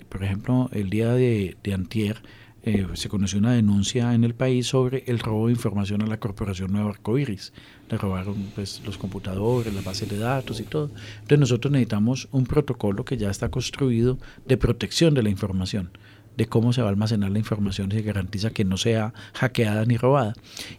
por 0.10 0.24
ejemplo, 0.24 0.70
el 0.72 0.90
día 0.90 1.14
de, 1.14 1.58
antier 1.74 2.22
eh, 2.64 2.88
se 2.94 3.10
conoció 3.10 3.40
una 3.40 3.54
denuncia 3.54 4.14
en 4.14 4.24
el 4.24 4.34
país 4.34 4.68
sobre 4.68 5.04
el 5.08 5.20
robo 5.20 5.48
de 5.48 5.54
información 5.54 6.02
a 6.02 6.08
la 6.08 6.20
Corporación 6.20 6.72
Nueva 6.72 6.90
Arcoiris. 6.90 7.54
Le 7.90 7.98
robaron 7.98 8.36
pues, 8.56 8.82
los 8.86 8.98
computadores, 8.98 9.74
las 9.74 9.84
bases 9.84 10.10
de 10.10 10.18
datos 10.18 10.60
y 10.60 10.64
todo. 10.64 10.90
Entonces 11.16 11.40
nosotros 11.40 11.72
necesitamos 11.72 12.28
un 12.32 12.46
protocolo 12.46 13.06
que 13.06 13.18
ya 13.18 13.30
está 13.30 13.50
construido 13.50 14.18
de 14.48 14.58
protección 14.58 15.14
de 15.14 15.24
la 15.24 15.30
información 15.30 15.92
de 16.38 16.48
cómo 16.48 16.74
se 16.74 16.82
va 16.82 16.88
a 16.88 16.92
almacenar 16.92 17.32
la 17.32 17.40
información 17.40 17.92
y 17.92 17.96
se 17.96 18.02
garantiza 18.02 18.50
que 18.50 18.66
no 18.66 18.78
sea 18.78 19.14
hackeada 19.34 19.86
ni 19.86 19.98
robada. 19.98 20.34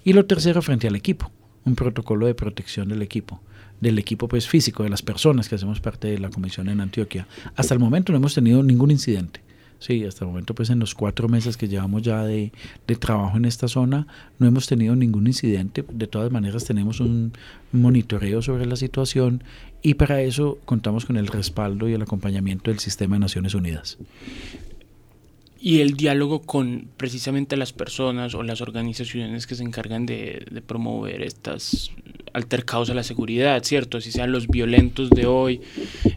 Y 0.04 0.12
lo 0.12 0.26
tercero, 0.26 0.60
frente 0.60 0.86
al 0.86 0.96
equipo, 0.96 1.32
un 1.64 1.74
protocolo 1.76 2.26
de 2.26 2.34
protección 2.34 2.88
del 2.88 3.02
equipo 3.02 3.40
del 3.80 3.98
equipo 3.98 4.28
pues 4.28 4.48
físico, 4.48 4.82
de 4.82 4.88
las 4.88 5.02
personas 5.02 5.48
que 5.48 5.54
hacemos 5.54 5.80
parte 5.80 6.08
de 6.08 6.18
la 6.18 6.30
comisión 6.30 6.68
en 6.68 6.80
Antioquia. 6.80 7.26
Hasta 7.54 7.74
el 7.74 7.80
momento 7.80 8.12
no 8.12 8.18
hemos 8.18 8.34
tenido 8.34 8.62
ningún 8.62 8.90
incidente. 8.90 9.40
Sí, 9.78 10.04
hasta 10.04 10.24
el 10.24 10.30
momento, 10.30 10.54
pues 10.54 10.70
en 10.70 10.78
los 10.78 10.94
cuatro 10.94 11.28
meses 11.28 11.58
que 11.58 11.68
llevamos 11.68 12.00
ya 12.00 12.24
de, 12.24 12.50
de, 12.86 12.96
trabajo 12.96 13.36
en 13.36 13.44
esta 13.44 13.68
zona, 13.68 14.06
no 14.38 14.46
hemos 14.46 14.66
tenido 14.66 14.96
ningún 14.96 15.26
incidente. 15.26 15.84
De 15.92 16.06
todas 16.06 16.32
maneras, 16.32 16.64
tenemos 16.64 17.00
un 17.00 17.32
monitoreo 17.72 18.40
sobre 18.40 18.64
la 18.64 18.76
situación 18.76 19.44
y 19.82 19.94
para 19.94 20.22
eso 20.22 20.58
contamos 20.64 21.04
con 21.04 21.18
el 21.18 21.26
respaldo 21.26 21.90
y 21.90 21.92
el 21.92 22.00
acompañamiento 22.00 22.70
del 22.70 22.80
sistema 22.80 23.16
de 23.16 23.20
Naciones 23.20 23.54
Unidas 23.54 23.98
y 25.66 25.80
el 25.80 25.94
diálogo 25.94 26.42
con 26.42 26.90
precisamente 26.96 27.56
las 27.56 27.72
personas 27.72 28.36
o 28.36 28.44
las 28.44 28.60
organizaciones 28.60 29.48
que 29.48 29.56
se 29.56 29.64
encargan 29.64 30.06
de, 30.06 30.46
de, 30.48 30.62
promover 30.62 31.22
estos 31.22 31.90
altercados 32.32 32.88
a 32.90 32.94
la 32.94 33.02
seguridad, 33.02 33.60
¿cierto? 33.64 33.98
Así 33.98 34.12
sean 34.12 34.30
los 34.30 34.46
violentos 34.46 35.10
de 35.10 35.26
hoy. 35.26 35.60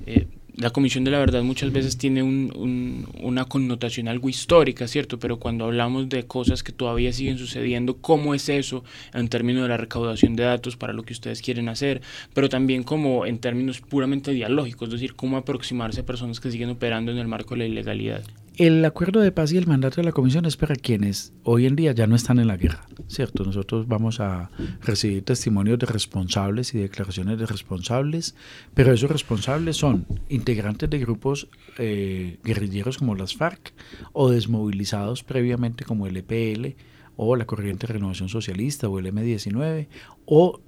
Eh, 0.05 0.27
la 0.55 0.69
Comisión 0.69 1.03
de 1.03 1.09
la 1.09 1.17
Verdad 1.17 1.41
muchas 1.41 1.71
veces 1.71 1.97
tiene 1.97 2.21
un, 2.21 3.07
una 3.23 3.45
connotación 3.45 4.07
algo 4.07 4.29
histórica, 4.29 4.87
¿cierto? 4.87 5.17
Pero 5.17 5.39
cuando 5.39 5.65
hablamos 5.65 6.09
de 6.09 6.27
cosas 6.27 6.61
que 6.61 6.71
todavía 6.71 7.11
siguen 7.11 7.39
sucediendo, 7.39 7.97
¿cómo 7.97 8.35
es 8.35 8.49
eso 8.49 8.83
en 9.15 9.29
términos 9.29 9.63
de 9.63 9.69
la 9.69 9.77
recaudación 9.77 10.35
de 10.35 10.43
datos 10.43 10.77
para 10.77 10.93
lo 10.93 11.01
que 11.01 11.13
ustedes 11.13 11.41
quieren 11.41 11.69
hacer? 11.69 12.03
Pero 12.35 12.49
también 12.49 12.83
como 12.83 13.25
en 13.25 13.39
términos 13.39 13.81
puramente 13.81 14.29
dialógicos, 14.29 14.89
es 14.89 14.93
decir, 14.93 15.15
cómo 15.15 15.37
aproximarse 15.37 16.01
a 16.01 16.05
personas 16.05 16.39
que 16.39 16.51
siguen 16.51 16.69
operando 16.69 17.11
en 17.11 17.17
el 17.17 17.27
marco 17.27 17.55
de 17.55 17.61
la 17.61 17.65
ilegalidad. 17.65 18.21
El 18.59 18.83
acuerdo 18.83 19.21
de 19.21 19.31
paz 19.31 19.53
y 19.53 19.57
el 19.57 19.67
mandato 19.67 20.01
de 20.01 20.03
la 20.03 20.11
Comisión 20.11 20.43
es 20.43 20.57
para 20.57 20.75
quienes 20.75 21.31
hoy 21.43 21.65
en 21.65 21.77
día 21.77 21.93
ya 21.93 22.07
no 22.07 22.17
están 22.17 22.39
en 22.39 22.47
la 22.47 22.57
guerra, 22.57 22.89
¿cierto? 23.07 23.45
Nosotros 23.45 23.87
vamos 23.87 24.19
a 24.19 24.51
recibir 24.81 25.23
testimonios 25.23 25.79
de 25.79 25.85
responsables 25.85 26.75
y 26.75 26.77
declaraciones 26.77 27.39
de 27.39 27.45
responsables, 27.45 28.35
pero 28.73 28.91
esos 28.91 29.09
responsables 29.09 29.77
son 29.77 30.05
integrantes 30.27 30.89
de 30.89 30.99
grupos 30.99 31.47
eh, 31.77 32.37
guerrilleros 32.43 32.97
como 32.97 33.15
las 33.15 33.33
FARC 33.33 33.73
o 34.11 34.29
desmovilizados 34.29 35.23
previamente 35.23 35.85
como 35.85 36.05
el 36.05 36.17
EPL 36.17 36.75
o 37.15 37.37
la 37.37 37.45
Corriente 37.45 37.87
de 37.87 37.93
Renovación 37.93 38.27
Socialista 38.27 38.89
o 38.89 38.99
el 38.99 39.05
M19 39.05 39.87
o 40.25 40.59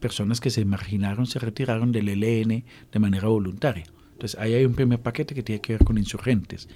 personas 0.00 0.42
que 0.42 0.50
se 0.50 0.66
marginaron, 0.66 1.24
se 1.24 1.38
retiraron 1.38 1.92
del 1.92 2.10
ELN 2.10 2.64
de 2.92 2.98
manera 2.98 3.28
voluntaria. 3.28 3.86
Entonces, 4.18 4.40
ahí 4.40 4.52
hay 4.52 4.64
un 4.64 4.74
primer 4.74 5.00
paquete 5.00 5.32
que 5.32 5.44
tiene 5.44 5.60
que 5.60 5.74
ver 5.74 5.84
con 5.84 5.96
insurgentes. 5.96 6.68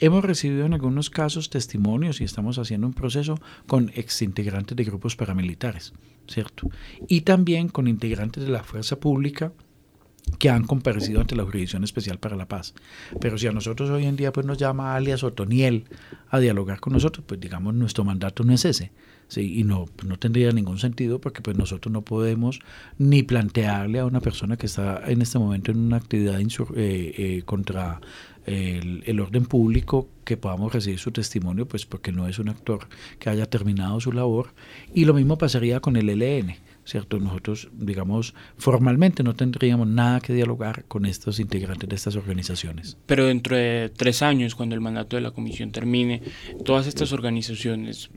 Hemos 0.00 0.22
recibido 0.22 0.66
en 0.66 0.74
algunos 0.74 1.08
casos 1.08 1.48
testimonios 1.48 2.20
y 2.20 2.24
estamos 2.24 2.58
haciendo 2.58 2.86
un 2.86 2.92
proceso 2.92 3.40
con 3.66 3.90
exintegrantes 3.94 4.76
de 4.76 4.84
grupos 4.84 5.16
paramilitares, 5.16 5.94
¿cierto? 6.28 6.68
Y 7.08 7.22
también 7.22 7.68
con 7.68 7.88
integrantes 7.88 8.44
de 8.44 8.50
la 8.50 8.62
fuerza 8.62 9.00
pública 9.00 9.54
que 10.38 10.50
han 10.50 10.66
comparecido 10.66 11.22
ante 11.22 11.36
la 11.36 11.44
Jurisdicción 11.44 11.84
Especial 11.84 12.18
para 12.18 12.36
la 12.36 12.48
Paz. 12.48 12.74
Pero 13.18 13.38
si 13.38 13.46
a 13.46 13.52
nosotros 13.52 13.88
hoy 13.88 14.04
en 14.04 14.16
día 14.16 14.30
pues 14.30 14.44
nos 14.44 14.58
llama 14.58 14.94
alias 14.94 15.24
Otoniel 15.24 15.86
a 16.28 16.38
dialogar 16.38 16.80
con 16.80 16.92
nosotros, 16.92 17.24
pues 17.26 17.40
digamos 17.40 17.72
nuestro 17.72 18.04
mandato 18.04 18.44
no 18.44 18.52
es 18.52 18.66
ese. 18.66 18.92
Sí, 19.30 19.60
y 19.60 19.62
no, 19.62 19.86
no 20.04 20.18
tendría 20.18 20.50
ningún 20.50 20.78
sentido 20.78 21.20
porque 21.20 21.40
pues 21.40 21.56
nosotros 21.56 21.92
no 21.92 22.02
podemos 22.02 22.58
ni 22.98 23.22
plantearle 23.22 24.00
a 24.00 24.04
una 24.04 24.20
persona 24.20 24.56
que 24.56 24.66
está 24.66 25.02
en 25.06 25.22
este 25.22 25.38
momento 25.38 25.70
en 25.70 25.78
una 25.78 25.98
actividad 25.98 26.40
eh, 26.40 26.46
eh, 26.74 27.42
contra 27.44 28.00
el, 28.44 29.04
el, 29.06 29.20
orden 29.20 29.44
público 29.44 30.08
que 30.24 30.36
podamos 30.36 30.72
recibir 30.72 30.98
su 30.98 31.12
testimonio, 31.12 31.68
pues 31.68 31.86
porque 31.86 32.10
no 32.10 32.26
es 32.26 32.40
un 32.40 32.48
actor 32.48 32.88
que 33.20 33.30
haya 33.30 33.46
terminado 33.46 34.00
su 34.00 34.10
labor. 34.10 34.52
Y 34.94 35.04
lo 35.04 35.14
mismo 35.14 35.38
pasaría 35.38 35.78
con 35.78 35.94
el 35.94 36.08
ELN. 36.08 36.56
¿cierto? 36.84 37.20
Nosotros, 37.20 37.68
digamos, 37.72 38.34
formalmente 38.56 39.22
no 39.22 39.34
tendríamos 39.34 39.86
nada 39.86 40.20
que 40.20 40.32
dialogar 40.32 40.84
con 40.88 41.06
estos 41.06 41.38
integrantes 41.38 41.88
de 41.88 41.94
estas 41.94 42.16
organizaciones. 42.16 42.96
Pero 43.06 43.26
dentro 43.26 43.56
de 43.56 43.92
tres 43.96 44.22
años, 44.22 44.56
cuando 44.56 44.74
el 44.74 44.80
mandato 44.80 45.14
de 45.16 45.22
la 45.22 45.30
comisión 45.30 45.70
termine, 45.70 46.22
todas 46.64 46.88
estas 46.88 47.12
organizaciones 47.12 48.10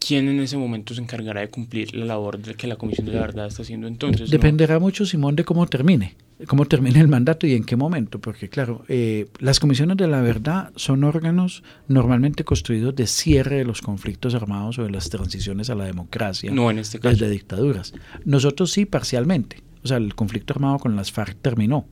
¿quién 0.00 0.28
en 0.28 0.40
ese 0.40 0.56
momento 0.56 0.94
se 0.94 1.00
encargará 1.00 1.42
de 1.42 1.48
cumplir 1.48 1.94
la 1.94 2.04
labor 2.04 2.38
de 2.40 2.54
que 2.54 2.66
la 2.66 2.76
Comisión 2.76 3.06
de 3.06 3.12
la 3.12 3.20
Verdad 3.20 3.46
está 3.46 3.62
haciendo 3.62 3.86
entonces? 3.86 4.30
Dependerá 4.30 4.80
mucho, 4.80 5.06
Simón, 5.06 5.36
de 5.36 5.44
cómo 5.44 5.66
termine, 5.66 6.16
cómo 6.48 6.64
termine 6.64 6.98
el 6.98 7.06
mandato 7.06 7.46
y 7.46 7.54
en 7.54 7.64
qué 7.64 7.76
momento, 7.76 8.18
porque 8.18 8.48
claro, 8.48 8.84
eh, 8.88 9.28
las 9.38 9.60
comisiones 9.60 9.98
de 9.98 10.08
la 10.08 10.22
verdad 10.22 10.72
son 10.74 11.04
órganos 11.04 11.62
normalmente 11.86 12.42
construidos 12.42 12.96
de 12.96 13.06
cierre 13.06 13.56
de 13.58 13.64
los 13.64 13.82
conflictos 13.82 14.34
armados 14.34 14.78
o 14.78 14.84
de 14.84 14.90
las 14.90 15.10
transiciones 15.10 15.70
a 15.70 15.74
la 15.74 15.84
democracia, 15.84 16.50
no 16.50 16.70
en 16.70 16.78
este 16.78 16.98
caso. 16.98 17.14
desde 17.14 17.30
dictaduras. 17.30 17.92
Nosotros 18.24 18.72
sí, 18.72 18.86
parcialmente. 18.86 19.62
O 19.84 19.88
sea, 19.88 19.98
el 19.98 20.14
conflicto 20.14 20.54
armado 20.54 20.78
con 20.78 20.96
las 20.96 21.12
FARC 21.12 21.36
terminó. 21.40 21.86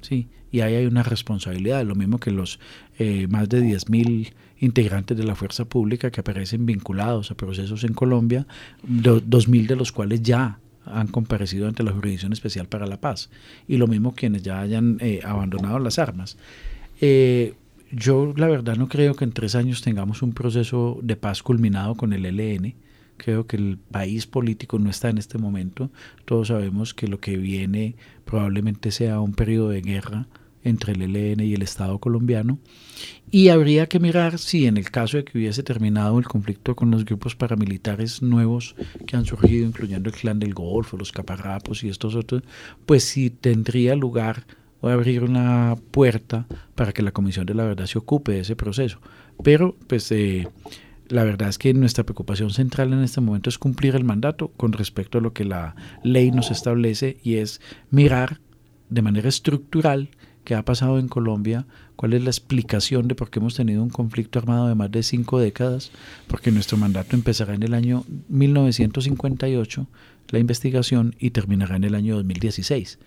Sí, 0.00 0.28
y 0.52 0.60
ahí 0.60 0.74
hay 0.74 0.86
una 0.86 1.02
responsabilidad, 1.02 1.84
lo 1.84 1.94
mismo 1.94 2.18
que 2.18 2.30
los 2.30 2.60
eh, 2.98 3.26
más 3.28 3.48
de 3.48 3.62
10.000 3.62 4.32
integrantes 4.60 5.16
de 5.16 5.24
la 5.24 5.34
fuerza 5.34 5.64
pública 5.64 6.10
que 6.10 6.20
aparecen 6.20 6.66
vinculados 6.66 7.30
a 7.30 7.36
procesos 7.36 7.84
en 7.84 7.94
Colombia, 7.94 8.46
do, 8.82 9.22
2.000 9.22 9.66
de 9.66 9.76
los 9.76 9.92
cuales 9.92 10.22
ya 10.22 10.58
han 10.84 11.08
comparecido 11.08 11.68
ante 11.68 11.82
la 11.82 11.92
Jurisdicción 11.92 12.32
Especial 12.32 12.66
para 12.66 12.86
la 12.86 13.00
Paz, 13.00 13.30
y 13.66 13.76
lo 13.76 13.86
mismo 13.86 14.14
quienes 14.14 14.42
ya 14.42 14.60
hayan 14.60 14.98
eh, 15.00 15.20
abandonado 15.24 15.78
las 15.78 15.98
armas. 15.98 16.38
Eh, 17.00 17.54
yo 17.90 18.34
la 18.36 18.48
verdad 18.48 18.76
no 18.76 18.88
creo 18.88 19.14
que 19.14 19.24
en 19.24 19.32
tres 19.32 19.54
años 19.54 19.82
tengamos 19.82 20.22
un 20.22 20.32
proceso 20.32 20.98
de 21.02 21.16
paz 21.16 21.42
culminado 21.42 21.94
con 21.94 22.12
el 22.12 22.26
ELN, 22.26 22.74
Creo 23.18 23.46
que 23.46 23.56
el 23.56 23.78
país 23.90 24.26
político 24.26 24.78
no 24.78 24.88
está 24.88 25.10
en 25.10 25.18
este 25.18 25.38
momento. 25.38 25.90
Todos 26.24 26.48
sabemos 26.48 26.94
que 26.94 27.08
lo 27.08 27.20
que 27.20 27.36
viene 27.36 27.96
probablemente 28.24 28.92
sea 28.92 29.20
un 29.20 29.34
periodo 29.34 29.70
de 29.70 29.82
guerra 29.82 30.28
entre 30.64 30.92
el 30.92 31.02
ELN 31.02 31.40
y 31.40 31.54
el 31.54 31.62
Estado 31.62 31.98
colombiano. 31.98 32.58
Y 33.30 33.48
habría 33.48 33.86
que 33.86 34.00
mirar 34.00 34.38
si 34.38 34.66
en 34.66 34.76
el 34.76 34.90
caso 34.90 35.18
de 35.18 35.24
que 35.24 35.38
hubiese 35.38 35.62
terminado 35.62 36.18
el 36.18 36.26
conflicto 36.26 36.74
con 36.74 36.90
los 36.90 37.04
grupos 37.04 37.36
paramilitares 37.36 38.22
nuevos 38.22 38.74
que 39.06 39.16
han 39.16 39.24
surgido, 39.24 39.66
incluyendo 39.66 40.10
el 40.10 40.16
Clan 40.16 40.38
del 40.38 40.54
Golfo, 40.54 40.96
los 40.96 41.12
Caparrapos 41.12 41.84
y 41.84 41.88
estos 41.88 42.14
otros, 42.14 42.42
pues 42.86 43.04
si 43.04 43.30
tendría 43.30 43.94
lugar 43.94 44.46
o 44.80 44.88
abrir 44.88 45.24
una 45.24 45.76
puerta 45.90 46.46
para 46.74 46.92
que 46.92 47.02
la 47.02 47.12
Comisión 47.12 47.46
de 47.46 47.54
la 47.54 47.64
Verdad 47.64 47.86
se 47.86 47.98
ocupe 47.98 48.32
de 48.32 48.40
ese 48.40 48.56
proceso. 48.56 49.00
Pero, 49.42 49.76
pues, 49.86 50.10
eh, 50.12 50.48
la 51.08 51.24
verdad 51.24 51.48
es 51.48 51.58
que 51.58 51.72
nuestra 51.74 52.04
preocupación 52.04 52.50
central 52.50 52.92
en 52.92 53.02
este 53.02 53.20
momento 53.20 53.48
es 53.48 53.58
cumplir 53.58 53.96
el 53.96 54.04
mandato 54.04 54.48
con 54.56 54.72
respecto 54.72 55.18
a 55.18 55.20
lo 55.20 55.32
que 55.32 55.44
la 55.44 55.74
ley 56.04 56.30
nos 56.30 56.50
establece 56.50 57.18
y 57.22 57.36
es 57.36 57.60
mirar 57.90 58.40
de 58.90 59.02
manera 59.02 59.28
estructural 59.28 60.10
qué 60.48 60.54
ha 60.54 60.64
pasado 60.64 60.98
en 60.98 61.08
Colombia, 61.08 61.66
cuál 61.94 62.14
es 62.14 62.24
la 62.24 62.30
explicación 62.30 63.06
de 63.06 63.14
por 63.14 63.28
qué 63.28 63.38
hemos 63.38 63.54
tenido 63.54 63.82
un 63.82 63.90
conflicto 63.90 64.38
armado 64.38 64.66
de 64.66 64.74
más 64.74 64.90
de 64.90 65.02
cinco 65.02 65.38
décadas, 65.38 65.90
porque 66.26 66.50
nuestro 66.50 66.78
mandato 66.78 67.14
empezará 67.14 67.52
en 67.52 67.62
el 67.62 67.74
año 67.74 68.06
1958, 68.30 69.86
la 70.30 70.38
investigación, 70.38 71.14
y 71.18 71.32
terminará 71.32 71.76
en 71.76 71.84
el 71.84 71.94
año 71.94 72.16
2016. 72.16 72.98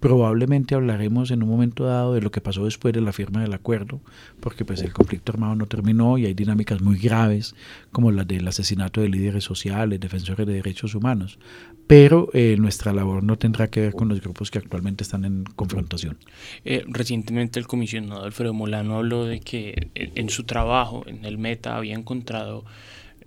Probablemente 0.00 0.74
hablaremos 0.74 1.30
en 1.30 1.42
un 1.42 1.48
momento 1.48 1.84
dado 1.84 2.14
de 2.14 2.20
lo 2.20 2.30
que 2.30 2.40
pasó 2.40 2.64
después 2.64 2.94
de 2.94 3.00
la 3.00 3.12
firma 3.12 3.42
del 3.42 3.52
acuerdo, 3.52 4.00
porque 4.40 4.64
pues 4.64 4.80
el 4.82 4.92
conflicto 4.92 5.32
armado 5.32 5.56
no 5.56 5.66
terminó 5.66 6.18
y 6.18 6.26
hay 6.26 6.34
dinámicas 6.34 6.80
muy 6.80 6.98
graves 6.98 7.54
como 7.90 8.12
la 8.12 8.24
del 8.24 8.46
asesinato 8.46 9.00
de 9.00 9.08
líderes 9.08 9.44
sociales, 9.44 9.98
defensores 9.98 10.46
de 10.46 10.52
derechos 10.52 10.94
humanos. 10.94 11.38
Pero 11.86 12.28
eh, 12.32 12.56
nuestra 12.58 12.92
labor 12.92 13.22
no 13.22 13.38
tendrá 13.38 13.68
que 13.68 13.80
ver 13.80 13.94
con 13.94 14.08
los 14.08 14.20
grupos 14.20 14.50
que 14.50 14.58
actualmente 14.58 15.02
están 15.02 15.24
en 15.24 15.44
confrontación. 15.44 16.18
Eh, 16.64 16.84
recientemente 16.86 17.58
el 17.58 17.66
comisionado 17.66 18.24
Alfredo 18.24 18.52
Molano 18.52 18.96
habló 18.96 19.24
de 19.24 19.40
que 19.40 19.90
en 19.94 20.28
su 20.28 20.44
trabajo 20.44 21.04
en 21.06 21.24
el 21.24 21.38
Meta 21.38 21.76
había 21.76 21.94
encontrado 21.94 22.64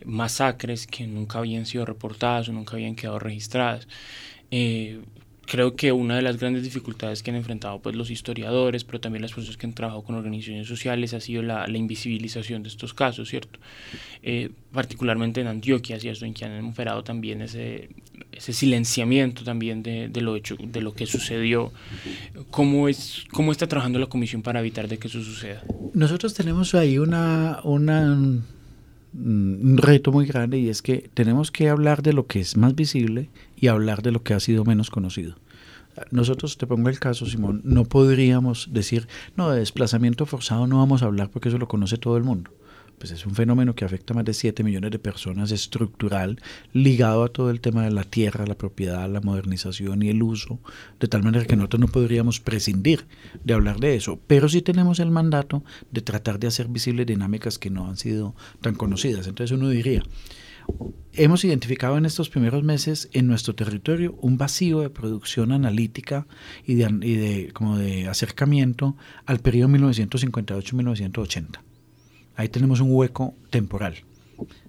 masacres 0.05 0.87
que 0.87 1.07
nunca 1.07 1.39
habían 1.39 1.65
sido 1.65 1.85
reportadas 1.85 2.49
o 2.49 2.53
nunca 2.53 2.75
habían 2.75 2.95
quedado 2.95 3.19
registradas. 3.19 3.87
Eh, 4.51 5.01
creo 5.51 5.75
que 5.75 5.91
una 5.91 6.15
de 6.15 6.21
las 6.21 6.37
grandes 6.37 6.63
dificultades 6.63 7.21
que 7.21 7.29
han 7.29 7.35
enfrentado 7.35 7.79
pues, 7.79 7.93
los 7.93 8.09
historiadores, 8.09 8.85
pero 8.85 9.01
también 9.01 9.21
las 9.21 9.33
personas 9.33 9.57
que 9.57 9.65
han 9.65 9.73
trabajado 9.73 10.01
con 10.01 10.15
organizaciones 10.15 10.65
sociales, 10.65 11.13
ha 11.13 11.19
sido 11.19 11.43
la, 11.43 11.67
la 11.67 11.77
invisibilización 11.77 12.63
de 12.63 12.69
estos 12.69 12.93
casos, 12.93 13.27
¿cierto? 13.27 13.59
Eh, 14.23 14.49
particularmente 14.71 15.41
en 15.41 15.47
Antioquia, 15.47 15.99
¿cierto? 15.99 16.23
En 16.23 16.33
que 16.33 16.45
han 16.45 16.63
operado 16.63 17.03
también 17.03 17.41
ese, 17.41 17.89
ese 18.31 18.53
silenciamiento 18.53 19.43
también 19.43 19.83
de, 19.83 20.07
de, 20.07 20.21
lo 20.21 20.37
hecho, 20.37 20.55
de 20.57 20.79
lo 20.79 20.93
que 20.93 21.05
sucedió. 21.05 21.73
¿Cómo, 22.49 22.87
es, 22.87 23.25
¿Cómo 23.33 23.51
está 23.51 23.67
trabajando 23.67 23.99
la 23.99 24.05
comisión 24.05 24.41
para 24.43 24.61
evitar 24.61 24.87
de 24.87 24.99
que 24.99 25.09
eso 25.09 25.21
suceda? 25.21 25.63
Nosotros 25.93 26.33
tenemos 26.33 26.73
ahí 26.75 26.97
una... 26.97 27.59
una 27.65 28.41
un 29.13 29.77
reto 29.77 30.11
muy 30.11 30.25
grande 30.25 30.57
y 30.57 30.69
es 30.69 30.81
que 30.81 31.09
tenemos 31.13 31.51
que 31.51 31.69
hablar 31.69 32.01
de 32.01 32.13
lo 32.13 32.27
que 32.27 32.39
es 32.39 32.55
más 32.57 32.75
visible 32.75 33.29
y 33.57 33.67
hablar 33.67 34.01
de 34.01 34.11
lo 34.11 34.23
que 34.23 34.33
ha 34.33 34.39
sido 34.39 34.63
menos 34.63 34.89
conocido. 34.89 35.35
Nosotros, 36.09 36.57
te 36.57 36.67
pongo 36.67 36.89
el 36.89 36.99
caso, 36.99 37.25
Simón, 37.25 37.61
no 37.65 37.83
podríamos 37.83 38.69
decir, 38.71 39.07
no, 39.35 39.49
de 39.49 39.59
desplazamiento 39.59 40.25
forzado 40.25 40.65
no 40.65 40.77
vamos 40.77 41.03
a 41.03 41.05
hablar 41.05 41.29
porque 41.29 41.49
eso 41.49 41.57
lo 41.57 41.67
conoce 41.67 41.97
todo 41.97 42.17
el 42.17 42.23
mundo. 42.23 42.51
Pues 43.01 43.09
es 43.09 43.25
un 43.25 43.33
fenómeno 43.33 43.73
que 43.73 43.83
afecta 43.83 44.13
a 44.13 44.17
más 44.17 44.25
de 44.25 44.35
7 44.35 44.63
millones 44.63 44.91
de 44.91 44.99
personas, 44.99 45.51
estructural, 45.51 46.39
ligado 46.71 47.23
a 47.23 47.29
todo 47.29 47.49
el 47.49 47.59
tema 47.59 47.83
de 47.83 47.89
la 47.89 48.03
tierra, 48.03 48.45
la 48.45 48.53
propiedad, 48.53 49.09
la 49.09 49.21
modernización 49.21 50.03
y 50.03 50.09
el 50.09 50.21
uso, 50.21 50.59
de 50.99 51.07
tal 51.07 51.23
manera 51.23 51.45
que 51.45 51.55
nosotros 51.55 51.79
no 51.79 51.87
podríamos 51.87 52.39
prescindir 52.39 53.07
de 53.43 53.55
hablar 53.55 53.79
de 53.79 53.95
eso, 53.95 54.19
pero 54.27 54.47
sí 54.47 54.61
tenemos 54.61 54.99
el 54.99 55.09
mandato 55.09 55.63
de 55.89 56.01
tratar 56.01 56.37
de 56.37 56.45
hacer 56.45 56.67
visibles 56.67 57.07
dinámicas 57.07 57.57
que 57.57 57.71
no 57.71 57.87
han 57.87 57.97
sido 57.97 58.35
tan 58.61 58.75
conocidas. 58.75 59.25
Entonces 59.25 59.57
uno 59.57 59.69
diría, 59.69 60.03
hemos 61.13 61.43
identificado 61.43 61.97
en 61.97 62.05
estos 62.05 62.29
primeros 62.29 62.63
meses 62.63 63.09
en 63.13 63.25
nuestro 63.25 63.55
territorio 63.55 64.15
un 64.21 64.37
vacío 64.37 64.81
de 64.81 64.91
producción 64.91 65.53
analítica 65.53 66.27
y 66.67 66.75
de, 66.75 66.99
y 67.01 67.15
de 67.15 67.51
como 67.51 67.79
de 67.79 68.07
acercamiento 68.07 68.95
al 69.25 69.39
periodo 69.39 69.69
1958-1980. 69.69 71.70
Ahí 72.35 72.49
tenemos 72.49 72.79
un 72.79 72.91
hueco 72.91 73.33
temporal. 73.49 73.95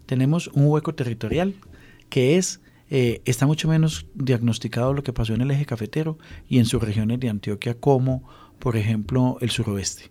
Tenemos 0.07 0.49
un 0.49 0.67
hueco 0.67 0.95
territorial 0.95 1.55
que 2.09 2.37
es 2.37 2.61
eh, 2.95 3.23
está 3.25 3.47
mucho 3.47 3.69
menos 3.69 4.05
diagnosticado 4.15 4.93
lo 4.93 5.03
que 5.03 5.15
pasó 5.15 5.33
en 5.33 5.41
el 5.41 5.51
eje 5.51 5.65
cafetero 5.65 6.19
y 6.47 6.59
en 6.59 6.67
sus 6.67 6.83
regiones 6.83 7.21
de 7.21 7.31
Antioquia 7.31 7.73
como 7.73 8.23
por 8.59 8.77
ejemplo 8.77 9.39
el 9.41 9.49
suroeste. 9.49 10.11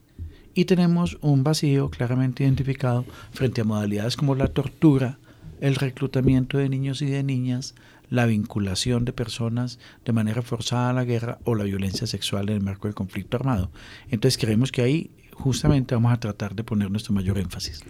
Y 0.55 0.65
tenemos 0.65 1.19
un 1.21 1.43
vacío 1.43 1.91
claramente 1.91 2.43
identificado 2.43 3.05
frente 3.31 3.61
a 3.61 3.65
modalidades 3.65 4.17
como 4.17 4.33
la 4.33 4.47
tortura, 4.47 5.19
el 5.59 5.75
reclutamiento 5.75 6.57
de 6.57 6.69
niños 6.69 7.03
y 7.03 7.05
de 7.05 7.21
niñas, 7.21 7.75
la 8.09 8.25
vinculación 8.25 9.05
de 9.05 9.13
personas 9.13 9.77
de 10.03 10.11
manera 10.11 10.41
forzada 10.41 10.89
a 10.89 10.93
la 10.93 11.05
guerra 11.05 11.37
o 11.43 11.53
la 11.53 11.65
violencia 11.65 12.07
sexual 12.07 12.49
en 12.49 12.55
el 12.55 12.63
marco 12.63 12.87
del 12.87 12.95
conflicto 12.95 13.37
armado. 13.37 13.69
Entonces 14.09 14.39
creemos 14.39 14.71
que 14.71 14.81
ahí 14.81 15.11
justamente 15.33 15.95
vamos 15.95 16.13
a 16.13 16.19
tratar 16.19 16.55
de 16.55 16.63
poner 16.63 16.89
nuestro 16.89 17.13
mayor 17.13 17.37
énfasis. 17.37 17.83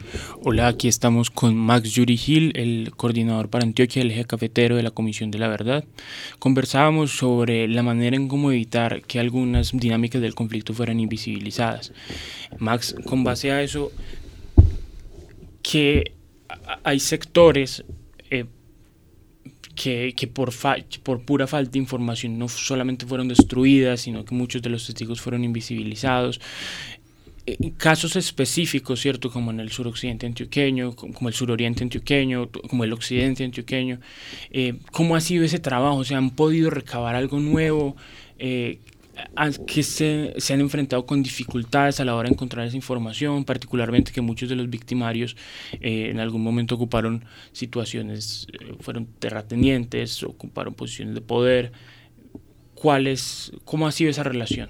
Hola, 0.43 0.67
aquí 0.67 0.87
estamos 0.87 1.29
con 1.29 1.55
Max 1.55 1.91
Yuri 1.91 2.17
Gil, 2.17 2.51
el 2.55 2.91
coordinador 2.95 3.49
para 3.49 3.65
Antioquia 3.65 4.01
del 4.01 4.11
eje 4.11 4.25
cafetero 4.25 4.75
de 4.75 4.83
la 4.83 4.91
Comisión 4.91 5.31
de 5.31 5.39
la 5.39 5.47
Verdad. 5.47 5.83
Conversábamos 6.39 7.11
sobre 7.11 7.67
la 7.67 7.83
manera 7.83 8.15
en 8.15 8.27
cómo 8.27 8.51
evitar 8.51 9.01
que 9.03 9.19
algunas 9.19 9.71
dinámicas 9.71 10.21
del 10.21 10.35
conflicto 10.35 10.73
fueran 10.73 10.99
invisibilizadas. 10.99 11.93
Max, 12.57 12.95
con 13.05 13.23
base 13.23 13.51
a 13.51 13.61
eso, 13.61 13.91
que 15.61 16.13
hay 16.83 16.99
sectores 16.99 17.83
eh, 18.29 18.45
que, 19.75 20.13
que 20.15 20.27
por, 20.27 20.51
por 21.03 21.25
pura 21.25 21.47
falta 21.47 21.71
de 21.71 21.79
información 21.79 22.37
no 22.37 22.47
solamente 22.47 23.05
fueron 23.05 23.27
destruidas, 23.27 24.01
sino 24.01 24.25
que 24.25 24.35
muchos 24.35 24.61
de 24.61 24.69
los 24.69 24.85
testigos 24.85 25.21
fueron 25.21 25.43
invisibilizados. 25.43 26.39
Eh, 27.59 27.73
casos 27.77 28.15
específicos, 28.15 28.99
¿cierto? 29.01 29.31
Como 29.31 29.51
en 29.51 29.59
el 29.59 29.71
suroccidente 29.71 30.25
antioqueño, 30.25 30.95
como 30.95 31.27
el 31.27 31.33
suroriente 31.33 31.83
antioqueño, 31.83 32.49
como 32.69 32.83
el 32.83 32.93
occidente 32.93 33.43
antioqueño. 33.43 33.99
Eh, 34.51 34.79
¿Cómo 34.91 35.15
ha 35.15 35.21
sido 35.21 35.43
ese 35.43 35.59
trabajo? 35.59 36.03
¿Se 36.03 36.15
han 36.15 36.31
podido 36.31 36.69
recabar 36.69 37.15
algo 37.15 37.39
nuevo? 37.39 37.95
Eh, 38.39 38.79
se, 39.81 40.33
se, 40.37 40.53
han 40.53 40.61
enfrentado 40.61 41.05
con 41.05 41.21
dificultades 41.21 41.99
a 41.99 42.05
la 42.05 42.15
hora 42.15 42.29
de 42.29 42.33
encontrar 42.33 42.65
esa 42.65 42.75
información, 42.75 43.43
particularmente 43.43 44.11
que 44.11 44.21
muchos 44.21 44.49
de 44.49 44.55
los 44.55 44.69
victimarios 44.69 45.35
eh, 45.73 46.09
en 46.09 46.19
algún 46.19 46.41
momento 46.41 46.75
ocuparon 46.75 47.25
situaciones, 47.51 48.47
eh, 48.53 48.75
fueron 48.79 49.07
terratenientes, 49.19 50.23
ocuparon 50.23 50.73
posiciones 50.73 51.15
de 51.15 51.21
poder. 51.21 51.71
¿Cuál 52.73 53.13
¿Cómo 53.63 53.85
ha 53.85 53.91
sido 53.91 54.09
esa 54.09 54.23
relación? 54.23 54.69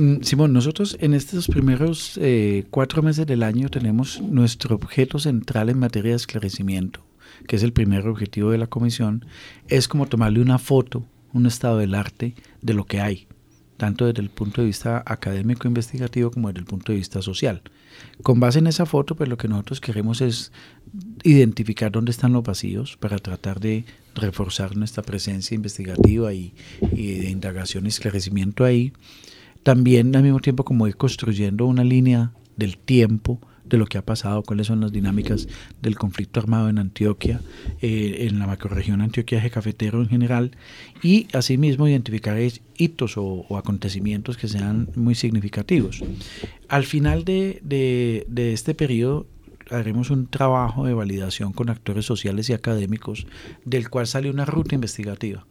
Mm, 0.00 0.22
Simón, 0.22 0.54
nosotros 0.54 0.96
en 0.98 1.12
estos 1.12 1.46
primeros 1.46 2.18
eh, 2.22 2.64
cuatro 2.70 3.02
meses 3.02 3.26
del 3.26 3.42
año 3.42 3.68
tenemos 3.68 4.18
nuestro 4.22 4.76
objeto 4.76 5.18
central 5.18 5.68
en 5.68 5.78
materia 5.78 6.12
de 6.12 6.16
esclarecimiento, 6.16 7.04
que 7.46 7.56
es 7.56 7.62
el 7.62 7.74
primer 7.74 8.08
objetivo 8.08 8.50
de 8.50 8.56
la 8.56 8.66
comisión, 8.66 9.26
es 9.68 9.88
como 9.88 10.06
tomarle 10.06 10.40
una 10.40 10.56
foto, 10.56 11.04
un 11.34 11.44
estado 11.44 11.76
del 11.76 11.94
arte 11.94 12.34
de 12.62 12.72
lo 12.72 12.86
que 12.86 13.02
hay 13.02 13.28
tanto 13.76 14.04
desde 14.04 14.20
el 14.20 14.28
punto 14.28 14.60
de 14.60 14.66
vista 14.66 15.02
académico 15.06 15.66
investigativo 15.66 16.30
como 16.30 16.48
desde 16.48 16.60
el 16.60 16.66
punto 16.66 16.92
de 16.92 16.98
vista 16.98 17.22
social. 17.22 17.62
Con 18.22 18.38
base 18.38 18.58
en 18.58 18.66
esa 18.66 18.84
foto, 18.84 19.16
pues 19.16 19.26
lo 19.28 19.38
que 19.38 19.48
nosotros 19.48 19.80
queremos 19.80 20.20
es 20.20 20.52
identificar 21.22 21.90
dónde 21.90 22.10
están 22.10 22.34
los 22.34 22.42
vacíos 22.42 22.98
para 22.98 23.18
tratar 23.18 23.58
de 23.58 23.86
reforzar 24.14 24.76
nuestra 24.76 25.02
presencia 25.02 25.54
investigativa 25.54 26.32
y, 26.34 26.52
y 26.92 27.20
de 27.20 27.30
indagación 27.30 27.86
y 27.86 27.88
esclarecimiento 27.88 28.64
ahí. 28.64 28.92
También 29.62 30.14
al 30.16 30.22
mismo 30.22 30.40
tiempo 30.40 30.64
como 30.64 30.86
ir 30.88 30.96
construyendo 30.96 31.66
una 31.66 31.84
línea 31.84 32.32
del 32.56 32.78
tiempo 32.78 33.40
de 33.70 33.78
lo 33.78 33.86
que 33.86 33.98
ha 33.98 34.04
pasado, 34.04 34.42
cuáles 34.42 34.66
son 34.66 34.80
las 34.80 34.92
dinámicas 34.92 35.48
del 35.80 35.96
conflicto 35.96 36.40
armado 36.40 36.68
en 36.68 36.78
Antioquia, 36.78 37.40
eh, 37.80 38.26
en 38.28 38.38
la 38.38 38.46
macroregión 38.46 39.00
Antioquia 39.00 39.38
Eje 39.38 39.50
Cafetero 39.50 40.02
en 40.02 40.08
general, 40.08 40.50
y 41.02 41.28
asimismo 41.32 41.86
identificar 41.86 42.36
hitos 42.76 43.14
o, 43.16 43.46
acontecimientos 43.56 44.36
que 44.36 44.48
sean 44.48 44.88
muy 44.96 45.14
significativos. 45.14 46.02
Al 46.68 46.84
final 46.84 47.24
de, 47.24 47.60
de, 47.62 48.26
de 48.28 48.52
este 48.52 48.74
periodo 48.74 49.26
haremos 49.70 50.10
un 50.10 50.26
trabajo 50.26 50.84
de 50.84 50.94
validación 50.94 51.52
con 51.52 51.70
actores 51.70 52.04
sociales 52.04 52.50
y 52.50 52.54
académicos, 52.54 53.26
del 53.64 53.88
cual 53.88 54.08
sale 54.08 54.30
una 54.30 54.44
ruta 54.44 54.74
investigativa. 54.74 55.46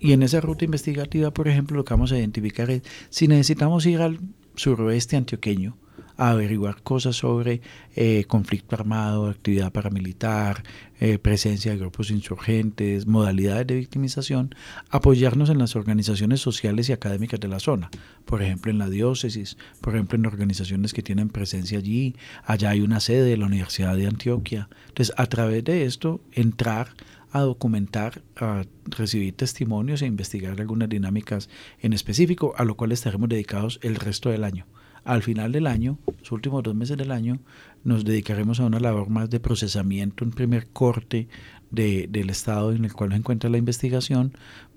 Y 0.00 0.12
en 0.12 0.22
esa 0.22 0.40
ruta 0.40 0.64
investigativa, 0.64 1.30
por 1.30 1.46
ejemplo, 1.46 1.76
lo 1.76 1.84
que 1.84 1.92
vamos 1.92 2.10
a 2.10 2.18
identificar 2.18 2.70
es 2.70 2.82
si 3.10 3.28
necesitamos 3.28 3.84
ir 3.84 4.00
al 4.00 4.18
suroeste 4.54 5.16
antioqueño, 5.16 5.76
a 6.16 6.30
averiguar 6.30 6.82
cosas 6.82 7.16
sobre 7.16 7.62
eh, 7.96 8.24
conflicto 8.28 8.76
armado, 8.76 9.28
actividad 9.28 9.72
paramilitar, 9.72 10.62
eh, 11.00 11.18
presencia 11.18 11.72
de 11.72 11.78
grupos 11.78 12.10
insurgentes, 12.10 13.06
modalidades 13.06 13.66
de 13.66 13.76
victimización, 13.76 14.54
apoyarnos 14.90 15.48
en 15.48 15.56
las 15.56 15.76
organizaciones 15.76 16.40
sociales 16.40 16.90
y 16.90 16.92
académicas 16.92 17.40
de 17.40 17.48
la 17.48 17.58
zona, 17.58 17.90
por 18.26 18.42
ejemplo 18.42 18.70
en 18.70 18.76
la 18.76 18.90
diócesis, 18.90 19.56
por 19.80 19.94
ejemplo 19.94 20.18
en 20.18 20.26
organizaciones 20.26 20.92
que 20.92 21.02
tienen 21.02 21.30
presencia 21.30 21.78
allí, 21.78 22.14
allá 22.44 22.68
hay 22.70 22.82
una 22.82 23.00
sede 23.00 23.24
de 23.24 23.38
la 23.38 23.46
Universidad 23.46 23.96
de 23.96 24.06
Antioquia. 24.06 24.68
Entonces, 24.88 25.14
a 25.16 25.24
través 25.24 25.64
de 25.64 25.86
esto, 25.86 26.20
entrar 26.32 26.88
a 27.30 27.40
documentar, 27.40 28.22
a 28.36 28.64
recibir 28.86 29.36
testimonios 29.36 30.02
e 30.02 30.06
investigar 30.06 30.60
algunas 30.60 30.88
dinámicas 30.88 31.48
en 31.80 31.92
específico, 31.92 32.54
a 32.56 32.64
lo 32.64 32.76
cual 32.76 32.92
estaremos 32.92 33.28
dedicados 33.28 33.78
el 33.82 33.96
resto 33.96 34.30
del 34.30 34.44
año. 34.44 34.66
Al 35.04 35.22
final 35.22 35.52
del 35.52 35.66
año, 35.66 35.98
los 36.18 36.32
últimos 36.32 36.62
dos 36.62 36.74
meses 36.74 36.96
del 36.98 37.10
año, 37.10 37.40
nos 37.84 38.04
dedicaremos 38.04 38.60
a 38.60 38.66
una 38.66 38.80
labor 38.80 39.08
más 39.08 39.30
de 39.30 39.40
procesamiento, 39.40 40.24
un 40.24 40.32
primer 40.32 40.66
corte 40.68 41.28
de, 41.70 42.06
del 42.10 42.30
estado 42.30 42.72
en 42.72 42.84
el 42.84 42.92
cual 42.92 43.10
se 43.10 43.16
encuentra 43.16 43.48
la 43.48 43.58
investigación, 43.58 44.32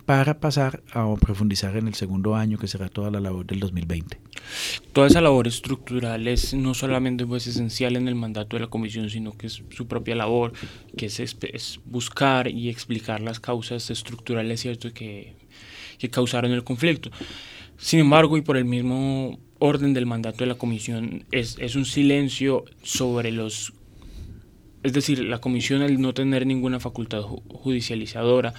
para 0.05 0.39
pasar 0.39 0.83
a 0.91 1.13
profundizar 1.15 1.77
en 1.77 1.87
el 1.87 1.93
segundo 1.93 2.35
año, 2.35 2.57
que 2.57 2.67
será 2.67 2.89
toda 2.89 3.09
la 3.09 3.19
labor 3.19 3.45
del 3.45 3.59
2020. 3.59 4.19
Toda 4.91 5.07
esa 5.07 5.21
labor 5.21 5.47
estructural 5.47 6.27
es 6.27 6.53
no 6.53 6.73
solamente 6.73 7.25
pues, 7.25 7.47
esencial 7.47 7.95
en 7.95 8.07
el 8.07 8.15
mandato 8.15 8.57
de 8.57 8.61
la 8.61 8.67
comisión, 8.67 9.09
sino 9.09 9.31
que 9.37 9.47
es 9.47 9.63
su 9.69 9.87
propia 9.87 10.15
labor, 10.15 10.53
que 10.97 11.05
es, 11.05 11.79
buscar 11.85 12.49
y 12.49 12.69
explicar 12.69 13.21
las 13.21 13.39
causas 13.39 13.89
estructurales 13.89 14.59
¿cierto? 14.59 14.93
Que, 14.93 15.35
que 15.97 16.09
causaron 16.09 16.51
el 16.51 16.63
conflicto. 16.63 17.09
Sin 17.77 17.99
embargo, 17.99 18.37
y 18.37 18.41
por 18.41 18.57
el 18.57 18.65
mismo 18.65 19.39
orden 19.59 19.93
del 19.93 20.05
mandato 20.05 20.39
de 20.39 20.47
la 20.47 20.55
comisión 20.55 21.25
es, 21.31 21.57
es 21.59 21.75
un 21.75 21.85
silencio 21.85 22.65
sobre 22.81 23.31
los 23.31 23.73
es 24.83 24.91
decir, 24.91 25.23
la 25.23 25.39
comisión 25.39 25.81
al 25.81 25.99
no 25.99 26.13
tener 26.13 26.45
ninguna 26.45 26.79
facultad 26.79 27.21
judicializadora, 27.21 28.53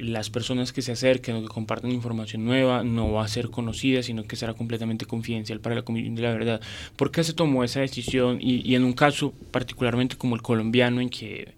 las 0.00 0.30
personas 0.30 0.72
que 0.72 0.82
se 0.82 0.92
acerquen 0.92 1.36
o 1.36 1.42
que 1.42 1.48
compartan 1.48 1.90
información 1.90 2.44
nueva 2.44 2.82
no 2.84 3.12
va 3.12 3.24
a 3.24 3.28
ser 3.28 3.50
conocida, 3.50 4.02
sino 4.02 4.24
que 4.24 4.36
será 4.36 4.54
completamente 4.54 5.06
confidencial 5.06 5.60
para 5.60 5.74
la 5.74 5.82
comisión 5.82 6.14
de 6.14 6.22
la 6.22 6.32
verdad. 6.32 6.60
¿Por 6.96 7.10
qué 7.10 7.24
se 7.24 7.32
tomó 7.32 7.64
esa 7.64 7.80
decisión? 7.80 8.38
Y, 8.40 8.74
en 8.74 8.84
un 8.84 8.92
caso 8.92 9.32
particularmente 9.50 10.16
como 10.16 10.34
el 10.34 10.42
colombiano, 10.42 11.00
en 11.00 11.10
que, 11.10 11.54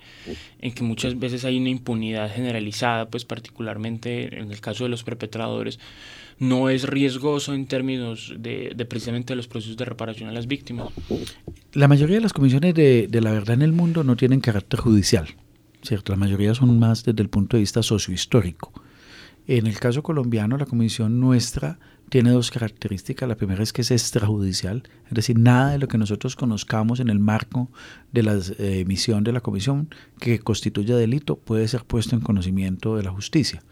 en 0.61 0.73
que 0.73 0.83
muchas 0.83 1.19
veces 1.19 1.45
hay 1.45 1.59
una 1.59 1.71
impunidad 1.71 2.33
generalizada, 2.33 3.07
pues 3.07 3.25
particularmente 3.25 4.39
en 4.39 4.51
el 4.51 4.61
caso 4.61 4.85
de 4.85 4.91
los 4.91 5.05
perpetradores, 5.05 5.79
no 6.39 6.69
es 6.69 6.85
riesgoso 6.85 7.55
en 7.55 7.67
términos 7.67 8.35
de, 8.39 8.73
de, 8.75 8.85
precisamente 8.85 9.37
los 9.37 9.47
procesos 9.47 9.77
de 9.77 9.85
reparación 9.85 10.29
a 10.29 10.33
las 10.33 10.47
víctimas. 10.47 10.89
La 11.73 11.89
mayoría 11.89 12.17
de 12.17 12.23
las 12.23 12.33
comisiones 12.33 12.75
de, 12.75 13.07
de 13.09 13.21
la 13.21 13.33
verdad 13.33 13.55
en 13.55 13.63
el 13.63 13.73
mundo 13.73 14.05
no 14.05 14.17
tienen 14.17 14.41
carácter 14.41 14.81
judicial, 14.81 15.29
¿cierto? 15.85 16.13
La 16.13 16.19
mayoría 16.19 16.55
son 16.55 16.79
más 16.79 17.05
desde 17.05 17.23
el 17.23 17.29
punto 17.29 17.57
de 17.57 17.63
vista 17.63 17.83
sociohistórico. 17.83 18.73
En 19.47 19.67
el 19.67 19.79
caso 19.79 20.03
colombiano, 20.03 20.57
la 20.57 20.65
comisión 20.65 21.21
nuestra 21.21 21.79
tiene 22.09 22.31
dos 22.31 22.51
características. 22.51 23.29
La 23.29 23.37
primera 23.37 23.63
es 23.63 23.73
que 23.73 23.83
es 23.83 23.91
extrajudicial, 23.91 24.85
es 25.07 25.15
decir, 25.15 25.39
nada 25.39 25.73
de 25.73 25.79
lo 25.79 25.89
que 25.89 25.99
nosotros 25.99 26.37
conozcamos 26.37 27.01
en 27.01 27.11
el 27.11 27.19
marco 27.19 27.71
de 28.13 28.23
la 28.23 28.35
eh, 28.35 28.81
emisión 28.81 29.23
de 29.25 29.33
la 29.33 29.41
comisión 29.41 29.89
que 30.19 30.39
constituya 30.39 30.97
delito 30.97 31.37
puede 31.37 31.69
ser 31.69 31.85
puesto 31.85 32.17
en 32.17 32.23
conocimiento 32.23 32.97
de 32.97 33.03
la 33.03 33.11
justicia. 33.11 33.63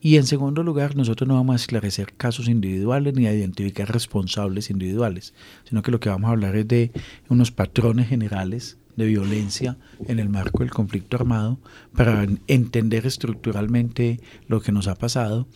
Y 0.00 0.16
en 0.16 0.26
segundo 0.26 0.62
lugar, 0.62 0.96
nosotros 0.96 1.28
no 1.28 1.34
vamos 1.34 1.54
a 1.54 1.56
esclarecer 1.56 2.14
casos 2.14 2.48
individuales 2.48 3.14
ni 3.14 3.26
a 3.26 3.34
identificar 3.34 3.90
responsables 3.90 4.70
individuales, 4.70 5.34
sino 5.64 5.82
que 5.82 5.90
lo 5.90 6.00
que 6.00 6.08
vamos 6.08 6.28
a 6.28 6.32
hablar 6.32 6.56
es 6.56 6.68
de 6.68 6.92
unos 7.28 7.50
patrones 7.50 8.08
generales 8.08 8.78
de 9.00 9.06
violencia 9.06 9.76
en 10.06 10.18
el 10.18 10.28
marco 10.28 10.60
del 10.60 10.70
conflicto 10.70 11.16
armado 11.16 11.58
para 11.94 12.26
entender 12.46 13.06
estructuralmente 13.06 14.20
lo 14.46 14.60
que 14.60 14.72
nos 14.72 14.86
ha 14.86 14.94
pasado 14.94 15.48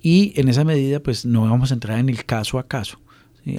y 0.00 0.32
en 0.40 0.48
esa 0.48 0.64
medida 0.64 1.00
pues 1.00 1.26
no 1.26 1.42
vamos 1.42 1.70
a 1.70 1.74
entrar 1.74 1.98
en 1.98 2.08
el 2.08 2.24
caso 2.24 2.58
a 2.58 2.66
caso. 2.66 2.98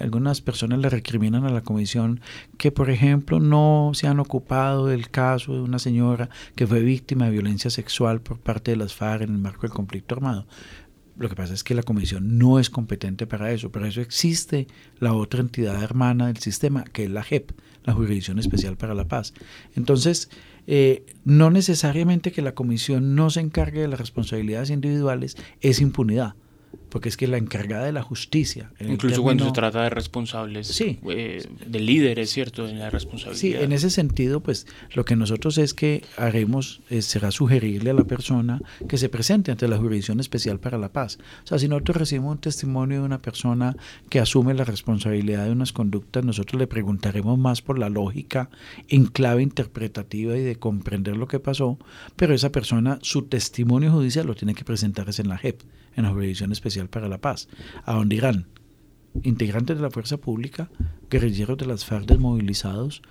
Algunas 0.02 0.42
personas 0.42 0.80
le 0.80 0.90
recriminan 0.90 1.46
a 1.46 1.50
la 1.50 1.62
comisión 1.62 2.20
que 2.58 2.72
por 2.72 2.90
ejemplo 2.90 3.40
no 3.40 3.92
se 3.94 4.08
han 4.08 4.20
ocupado 4.20 4.88
del 4.88 5.10
caso 5.10 5.54
de 5.54 5.62
una 5.62 5.80
señora 5.80 6.30
que 6.56 6.68
fue 6.68 6.82
víctima 6.82 7.26
de 7.26 7.32
violencia 7.32 7.70
sexual 7.70 8.20
por 8.20 8.40
parte 8.40 8.72
de 8.72 8.78
las 8.78 8.94
FARC 8.94 9.24
en 9.24 9.32
el 9.32 9.38
marco 9.38 9.62
del 9.62 9.72
conflicto 9.72 10.16
armado. 10.16 10.46
Lo 11.18 11.30
que 11.30 11.36
pasa 11.36 11.54
es 11.54 11.64
que 11.64 11.74
la 11.74 11.84
comisión 11.84 12.38
no 12.38 12.60
es 12.60 12.70
competente 12.70 13.26
para 13.26 13.52
eso. 13.52 13.72
Para 13.72 13.88
eso 13.88 14.02
existe 14.02 14.68
la 15.00 15.14
otra 15.14 15.42
entidad 15.42 15.82
hermana 15.82 16.28
del 16.28 16.38
sistema, 16.38 16.84
que 16.84 17.06
es 17.06 17.10
la 17.10 17.24
JEP, 17.24 17.52
la 17.84 17.94
Jurisdicción 17.94 18.38
Especial 18.38 18.78
para 18.78 18.94
la 18.94 19.08
Paz. 19.08 19.34
Entonces, 19.76 20.30
eh, 20.68 21.06
no 21.26 21.50
necesariamente 21.50 22.32
que 22.32 22.42
la 22.42 22.54
comisión 22.54 23.16
no 23.16 23.30
se 23.30 23.40
encargue 23.40 23.82
de 23.82 23.88
las 23.88 24.00
responsabilidades 24.00 24.70
individuales 24.70 25.38
es 25.62 25.82
impunidad 25.82 26.36
porque 26.98 27.10
es 27.10 27.18
que 27.18 27.28
la 27.28 27.38
encargada 27.38 27.86
de 27.86 27.92
la 27.92 28.02
justicia. 28.02 28.72
Incluso 28.80 29.22
cuando 29.22 29.46
se 29.46 29.52
trata 29.52 29.84
de 29.84 29.92
responsables, 29.92 30.66
sí, 30.66 30.98
eh, 31.12 31.48
de 31.64 31.80
líderes, 31.80 32.32
¿cierto? 32.32 32.68
En 32.68 32.80
la 32.80 32.90
responsabilidad. 32.90 33.40
Sí, 33.40 33.54
en 33.54 33.72
ese 33.72 33.92
sentido, 33.92 34.40
pues 34.40 34.66
lo 34.96 35.06
que 35.06 35.16
nosotros 35.16 35.60
es 35.60 35.76
que 35.76 36.04
haremos 36.18 36.82
eh, 36.90 37.04
será 37.04 37.30
sugerirle 37.30 37.92
a 37.92 37.94
la 37.94 38.06
persona 38.06 38.60
que 38.90 38.98
se 38.98 39.10
presente 39.10 39.52
ante 39.52 39.68
la 39.68 39.78
Jurisdicción 39.78 40.20
Especial 40.20 40.60
para 40.60 40.80
la 40.80 40.92
Paz. 40.92 41.20
O 41.44 41.46
sea, 41.46 41.60
si 41.60 41.68
nosotros 41.68 41.98
recibimos 41.98 42.32
un 42.32 42.42
testimonio 42.42 43.02
de 43.02 43.06
una 43.06 43.22
persona 43.22 43.76
que 44.10 44.20
asume 44.20 44.56
la 44.56 44.64
responsabilidad 44.64 45.46
de 45.46 45.52
unas 45.52 45.74
conductas, 45.74 46.26
nosotros 46.26 46.60
le 46.60 46.66
preguntaremos 46.66 47.38
más 47.38 47.62
por 47.62 47.78
la 47.78 47.90
lógica 47.90 48.50
en 48.88 49.06
clave 49.06 49.44
interpretativa 49.44 50.36
y 50.36 50.42
de 50.42 50.56
comprender 50.56 51.16
lo 51.16 51.28
que 51.28 51.40
pasó, 51.40 51.78
pero 52.16 52.34
esa 52.34 52.52
persona, 52.52 52.98
su 53.04 53.22
testimonio 53.28 53.92
judicial 53.92 54.26
lo 54.26 54.34
tiene 54.34 54.56
que 54.56 54.66
presentar 54.66 55.08
en 55.16 55.28
la 55.28 55.38
JEP 55.38 55.62
en 55.98 56.04
la 56.04 56.12
Jurisdicción 56.12 56.52
Especial 56.52 56.87
para 56.88 57.08
la 57.08 57.20
Paz, 57.20 57.48
a 57.86 57.94
donde 57.94 58.16
irán 58.16 58.48
integrantes 59.24 59.78
de 59.78 59.82
la 59.82 59.90
fuerza 59.90 60.18
pública, 60.18 60.70
guerrilleros 61.10 61.58
de 61.58 61.66
las 61.66 61.86
FARC 61.86 62.06
desmovilizados 62.06 63.02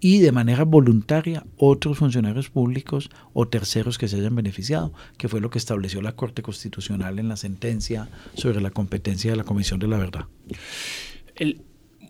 y 0.00 0.18
de 0.18 0.32
manera 0.32 0.64
voluntaria 0.64 1.46
otros 1.56 1.98
funcionarios 1.98 2.50
públicos 2.50 3.10
o 3.32 3.48
terceros 3.48 3.96
que 3.96 4.08
se 4.08 4.16
hayan 4.16 4.34
beneficiado, 4.34 4.92
que 5.16 5.28
fue 5.28 5.40
lo 5.40 5.50
que 5.50 5.58
estableció 5.58 6.02
la 6.02 6.12
Corte 6.12 6.42
Constitucional 6.42 7.18
en 7.18 7.28
la 7.28 7.36
sentencia 7.36 8.08
sobre 8.34 8.60
la 8.60 8.70
competencia 8.70 9.30
de 9.30 9.36
la 9.36 9.44
Comisión 9.44 9.80
de 9.80 9.88
la 9.88 9.98
Verdad. 9.98 10.26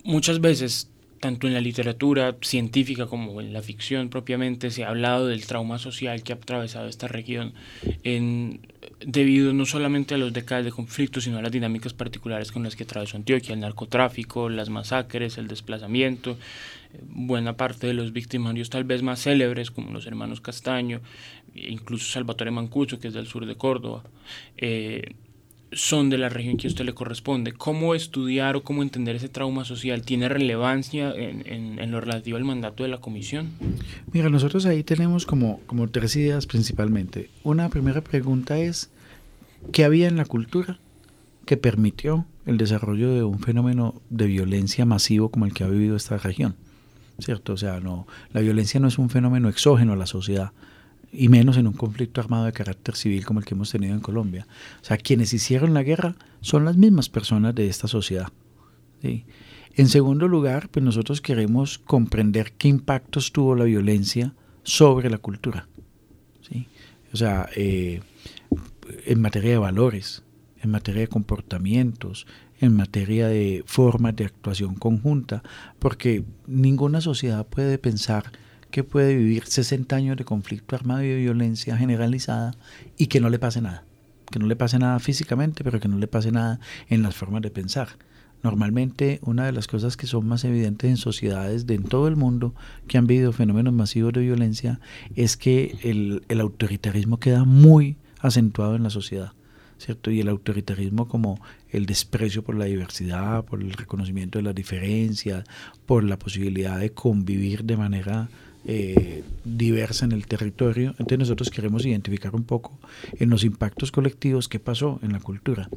muchas 0.04 0.40
veces 0.40 0.90
tanto 1.24 1.46
en 1.46 1.54
la 1.54 1.62
literatura 1.62 2.36
científica 2.42 3.06
como 3.06 3.40
en 3.40 3.54
la 3.54 3.62
ficción 3.62 4.10
propiamente, 4.10 4.70
se 4.70 4.84
ha 4.84 4.90
hablado 4.90 5.26
del 5.26 5.46
trauma 5.46 5.78
social 5.78 6.22
que 6.22 6.34
ha 6.34 6.36
atravesado 6.36 6.86
esta 6.86 7.08
región 7.08 7.54
en, 8.02 8.60
debido 9.06 9.52
no 9.52 9.66
solamente 9.66 10.14
a 10.14 10.18
los 10.18 10.32
décadas 10.32 10.64
de 10.64 10.70
conflicto, 10.70 11.20
sino 11.20 11.38
a 11.38 11.42
las 11.42 11.52
dinámicas 11.52 11.92
particulares 11.92 12.52
con 12.52 12.62
las 12.62 12.76
que 12.76 12.84
atravesó 12.84 13.16
Antioquia, 13.16 13.54
el 13.54 13.60
narcotráfico, 13.60 14.48
las 14.48 14.70
masacres, 14.70 15.38
el 15.38 15.48
desplazamiento. 15.48 16.36
Buena 17.02 17.56
parte 17.56 17.86
de 17.86 17.94
los 17.94 18.12
victimarios 18.12 18.70
tal 18.70 18.84
vez 18.84 19.02
más 19.02 19.22
célebres, 19.22 19.70
como 19.70 19.92
los 19.92 20.06
hermanos 20.06 20.40
Castaño, 20.40 21.00
incluso 21.54 22.10
Salvatore 22.10 22.50
Mancuso, 22.50 22.98
que 22.98 23.08
es 23.08 23.14
del 23.14 23.26
sur 23.26 23.46
de 23.46 23.56
Córdoba, 23.56 24.04
eh, 24.56 25.14
son 25.74 26.08
de 26.08 26.18
la 26.18 26.28
región 26.28 26.56
que 26.56 26.68
a 26.68 26.70
usted 26.70 26.84
le 26.84 26.94
corresponde. 26.94 27.52
¿Cómo 27.52 27.94
estudiar 27.94 28.56
o 28.56 28.62
cómo 28.62 28.82
entender 28.82 29.16
ese 29.16 29.28
trauma 29.28 29.64
social 29.64 30.02
tiene 30.02 30.28
relevancia 30.28 31.12
en, 31.12 31.78
en, 31.78 31.90
lo 31.90 32.00
relativo 32.00 32.36
al 32.36 32.44
mandato 32.44 32.84
de 32.84 32.88
la 32.88 32.98
comisión? 32.98 33.50
Mira, 34.12 34.30
nosotros 34.30 34.66
ahí 34.66 34.84
tenemos 34.84 35.26
como, 35.26 35.60
como 35.66 35.88
tres 35.88 36.14
ideas 36.16 36.46
principalmente. 36.46 37.28
Una 37.42 37.68
primera 37.68 38.02
pregunta 38.02 38.58
es, 38.58 38.90
¿qué 39.72 39.84
había 39.84 40.08
en 40.08 40.16
la 40.16 40.24
cultura 40.24 40.78
que 41.46 41.56
permitió 41.56 42.26
el 42.46 42.56
desarrollo 42.58 43.12
de 43.12 43.22
un 43.22 43.40
fenómeno 43.40 44.00
de 44.10 44.26
violencia 44.26 44.84
masivo 44.84 45.30
como 45.30 45.46
el 45.46 45.54
que 45.54 45.64
ha 45.64 45.68
vivido 45.68 45.96
esta 45.96 46.18
región? 46.18 46.56
¿Cierto? 47.18 47.52
O 47.52 47.56
sea, 47.56 47.80
no, 47.80 48.06
la 48.32 48.40
violencia 48.40 48.80
no 48.80 48.88
es 48.88 48.98
un 48.98 49.10
fenómeno 49.10 49.48
exógeno 49.48 49.92
a 49.92 49.96
la 49.96 50.06
sociedad, 50.06 50.52
y 51.12 51.28
menos 51.28 51.56
en 51.56 51.66
un 51.66 51.74
conflicto 51.74 52.20
armado 52.20 52.44
de 52.44 52.52
carácter 52.52 52.96
civil 52.96 53.24
como 53.24 53.38
el 53.38 53.46
que 53.46 53.54
hemos 53.54 53.70
tenido 53.70 53.94
en 53.94 54.00
Colombia. 54.00 54.46
O 54.82 54.84
sea, 54.84 54.96
quienes 54.96 55.32
hicieron 55.32 55.72
la 55.72 55.82
guerra 55.82 56.16
son 56.40 56.64
las 56.64 56.76
mismas 56.76 57.08
personas 57.08 57.54
de 57.54 57.68
esta 57.68 57.86
sociedad. 57.86 58.28
En 59.02 59.88
segundo 59.88 60.28
lugar, 60.28 60.68
pues 60.70 60.84
nosotros 60.84 61.20
queremos 61.20 61.78
comprender 61.78 62.52
qué 62.52 62.68
impactos 62.68 63.32
tuvo 63.32 63.54
la 63.54 63.64
violencia 63.64 64.34
sobre 64.62 65.10
la 65.10 65.18
cultura. 65.18 65.68
¿sí? 66.40 66.66
O 67.12 67.16
sea, 67.16 67.48
eh, 67.54 68.00
en 69.06 69.20
materia 69.20 69.52
de 69.52 69.58
valores, 69.58 70.24
en 70.60 70.70
materia 70.70 71.02
de 71.02 71.08
comportamientos, 71.08 72.26
en 72.60 72.74
materia 72.74 73.28
de 73.28 73.62
formas 73.66 74.16
de 74.16 74.24
actuación 74.24 74.74
conjunta, 74.74 75.42
porque 75.78 76.24
ninguna 76.46 77.00
sociedad 77.00 77.46
puede 77.46 77.78
pensar 77.78 78.32
que 78.70 78.82
puede 78.82 79.14
vivir 79.14 79.44
60 79.46 79.94
años 79.94 80.16
de 80.16 80.24
conflicto 80.24 80.74
armado 80.74 81.02
y 81.02 81.08
de 81.08 81.16
violencia 81.16 81.76
generalizada 81.76 82.54
y 82.96 83.06
que 83.06 83.20
no 83.20 83.28
le 83.28 83.38
pase 83.38 83.60
nada. 83.60 83.84
Que 84.30 84.38
no 84.38 84.46
le 84.46 84.56
pase 84.56 84.78
nada 84.78 84.98
físicamente, 84.98 85.62
pero 85.62 85.78
que 85.78 85.88
no 85.88 85.98
le 85.98 86.08
pase 86.08 86.32
nada 86.32 86.58
en 86.88 87.02
las 87.02 87.14
formas 87.14 87.42
de 87.42 87.50
pensar. 87.50 87.88
Normalmente 88.42 89.20
una 89.22 89.46
de 89.46 89.52
las 89.52 89.68
cosas 89.68 89.96
que 89.96 90.06
son 90.06 90.26
más 90.26 90.44
evidentes 90.44 90.90
en 90.90 90.96
sociedades 90.96 91.66
de 91.66 91.78
todo 91.78 92.08
el 92.08 92.16
mundo 92.16 92.54
que 92.88 92.98
han 92.98 93.06
vivido 93.06 93.32
fenómenos 93.32 93.72
masivos 93.72 94.12
de 94.12 94.20
violencia 94.20 94.80
es 95.14 95.36
que 95.36 95.78
el 96.28 96.40
autoritarismo 96.40 97.18
queda 97.20 97.44
muy 97.44 97.96
acentuado 98.24 98.74
en 98.74 98.82
la 98.82 98.90
sociedad. 98.90 99.32
¿cierto? 99.78 100.10
Y 100.10 100.20
el 100.20 100.28
autoritarismo 100.28 101.08
como 101.08 101.40
el 101.70 101.86
desprecio 101.86 102.42
por 102.42 102.54
la 102.54 102.64
diversidad, 102.64 103.44
por 103.44 103.60
el 103.60 103.72
reconocimiento 103.72 104.38
de 104.38 104.44
las 104.44 104.54
diferencias, 104.54 105.44
por 105.86 106.04
la 106.04 106.18
posibilidad 106.18 106.78
de 106.78 106.90
convivir 106.90 107.64
de 107.64 107.76
manera 107.76 108.28
eh, 108.66 109.22
diversa 109.44 110.04
en 110.06 110.12
el 110.12 110.26
territorio. 110.26 110.90
Entonces 110.90 111.18
nosotros 111.18 111.50
queremos 111.50 111.84
identificar 111.84 112.34
un 112.34 112.44
poco 112.44 112.78
en 113.18 113.28
los 113.30 113.44
impactos 113.44 113.92
colectivos 113.92 114.48
qué 114.48 114.58
pasó 114.58 115.00
en 115.02 115.12
la 115.12 115.20
cultura. 115.20 115.68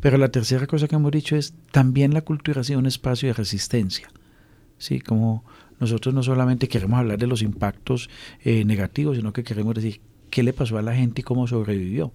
Pero 0.00 0.16
la 0.16 0.30
tercera 0.30 0.66
cosa 0.66 0.88
que 0.88 0.96
hemos 0.96 1.12
dicho 1.12 1.36
es 1.36 1.54
también 1.70 2.14
la 2.14 2.22
cultura 2.22 2.62
ha 2.62 2.64
sido 2.64 2.78
un 2.78 2.86
espacio 2.86 3.28
de 3.28 3.34
resistencia. 3.34 4.08
¿sí? 4.78 5.00
Como 5.00 5.44
nosotros 5.80 6.14
no 6.14 6.22
solamente 6.22 6.68
queremos 6.68 6.98
hablar 6.98 7.18
de 7.18 7.26
los 7.26 7.42
impactos 7.42 8.08
eh, 8.42 8.64
negativos, 8.64 9.16
sino 9.16 9.32
que 9.32 9.44
queremos 9.44 9.74
decir 9.74 10.00
qué 10.30 10.42
le 10.42 10.52
pasó 10.52 10.78
a 10.78 10.82
la 10.82 10.94
gente 10.94 11.20
y 11.20 11.24
cómo 11.24 11.46
sobrevivió, 11.46 12.12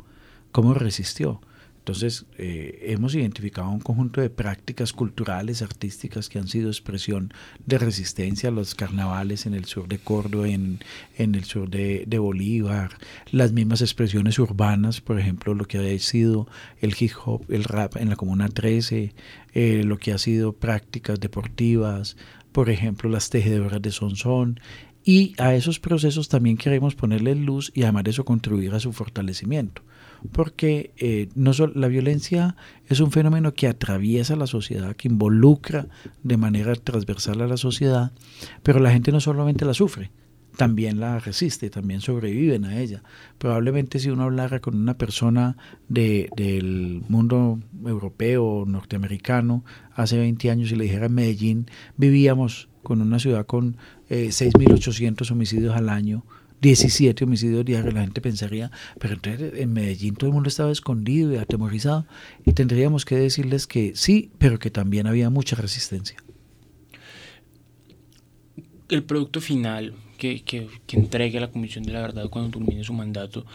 cómo 0.51 0.73
resistió. 0.73 1.41
Entonces, 1.85 2.25
eh, 2.39 2.79
hemos 2.87 3.13
identificado 3.13 3.69
un 3.69 3.79
conjunto 3.79 4.19
de 4.19 4.31
prácticas 4.31 4.91
culturales, 4.91 5.61
artísticas 5.61 6.29
que 6.29 6.39
han 6.39 6.47
sido 6.47 6.69
expresión 6.69 7.31
de 7.63 7.77
resistencia, 7.77 8.49
los 8.49 8.73
carnavales 8.73 9.45
en 9.45 9.53
el 9.53 9.65
sur 9.65 9.87
de 9.87 9.99
Córdoba, 9.99 10.47
en, 10.47 10.79
en 11.15 11.35
el 11.35 11.43
sur 11.43 11.69
de, 11.69 12.17
Bolívar, 12.17 12.97
las 13.29 13.51
mismas 13.51 13.81
expresiones 13.81 14.39
urbanas, 14.39 14.99
por 14.99 15.19
ejemplo, 15.19 15.53
lo 15.53 15.65
que 15.65 15.77
ha 15.77 15.99
sido 15.99 16.47
el 16.81 16.95
hip 16.99 17.11
hop, 17.23 17.45
el 17.49 17.63
rap 17.63 17.97
en 17.97 18.09
la 18.09 18.15
Comuna 18.15 18.49
13, 18.49 19.13
eh, 19.53 19.83
lo 19.85 19.99
que 19.99 20.11
ha 20.11 20.17
sido 20.17 20.53
prácticas 20.53 21.19
deportivas, 21.19 22.17
por 22.51 22.71
ejemplo, 22.71 23.11
las 23.11 23.29
tejedoras 23.29 23.83
de 23.83 23.91
Sonsón, 23.91 24.59
y 25.05 25.33
a 25.37 25.53
esos 25.55 25.79
procesos 25.79 26.27
también 26.27 26.57
queremos 26.57 26.95
ponerle 26.95 27.35
luz 27.35 27.71
y 27.73 27.83
además 27.83 28.03
de 28.03 28.11
eso 28.11 28.25
contribuir 28.25 28.73
a 28.73 28.79
su 28.79 28.91
fortalecimiento 28.91 29.83
porque 30.31 30.91
eh, 30.97 31.29
no 31.35 31.51
la 31.73 31.87
violencia 31.87 32.55
es 32.87 32.99
un 32.99 33.11
fenómeno 33.11 33.53
que 33.53 33.67
atraviesa 33.67 34.35
la 34.35 34.47
sociedad, 34.47 34.95
que 34.95 35.07
involucra 35.07 35.87
de 36.23 36.37
manera 36.37 36.75
transversal 36.75 37.41
a 37.41 37.47
la 37.47 37.57
sociedad, 37.57 38.11
pero 38.63 38.79
la 38.79 38.91
gente 38.91 39.11
no 39.11 39.19
solamente 39.19 39.65
la 39.65 39.73
sufre, 39.73 40.11
también 40.57 40.99
la 40.99 41.19
resiste, 41.19 41.69
también 41.69 42.01
sobreviven 42.01 42.65
a 42.65 42.79
ella. 42.79 43.03
Probablemente 43.37 43.99
si 43.99 44.09
uno 44.09 44.23
hablara 44.23 44.61
con 44.61 44.75
una 44.75 44.97
persona 44.97 45.57
de, 45.89 46.29
del 46.35 47.03
mundo 47.09 47.59
europeo 47.85 48.63
norteamericano 48.65 49.63
hace 49.93 50.17
20 50.17 50.49
años 50.51 50.71
y 50.71 50.75
le 50.75 50.85
dijera 50.85 51.07
en 51.07 51.13
Medellín 51.13 51.65
vivíamos 51.97 52.69
con 52.85 53.01
una 53.01 53.19
ciudad 53.19 53.45
con 53.45 53.75
eh, 54.09 54.27
6.800 54.27 55.29
homicidios 55.31 55.75
al 55.75 55.89
año, 55.89 56.23
17 56.61 57.25
homicidios 57.25 57.65
diarios, 57.65 57.93
la 57.93 58.01
gente 58.01 58.21
pensaría, 58.21 58.71
pero 58.99 59.15
entonces 59.15 59.53
en 59.57 59.73
Medellín 59.73 60.15
todo 60.15 60.29
el 60.29 60.33
mundo 60.33 60.47
estaba 60.47 60.71
escondido 60.71 61.33
y 61.33 61.35
atemorizado, 61.35 62.05
y 62.45 62.53
tendríamos 62.53 63.03
que 63.03 63.15
decirles 63.15 63.67
que 63.67 63.93
sí, 63.95 64.31
pero 64.37 64.57
que 64.57 64.71
también 64.71 65.05
había 65.05 65.29
mucha 65.29 65.57
resistencia. 65.57 66.17
El 68.87 69.03
producto 69.03 69.41
final 69.41 69.93
que, 70.17 70.43
que, 70.43 70.69
que 70.87 70.97
entregue 70.97 71.39
la 71.39 71.51
Comisión 71.51 71.83
de 71.83 71.91
la 71.91 72.01
Verdad 72.01 72.29
cuando 72.29 72.57
termine 72.57 72.83
su 72.83 72.93
mandato 72.93 73.45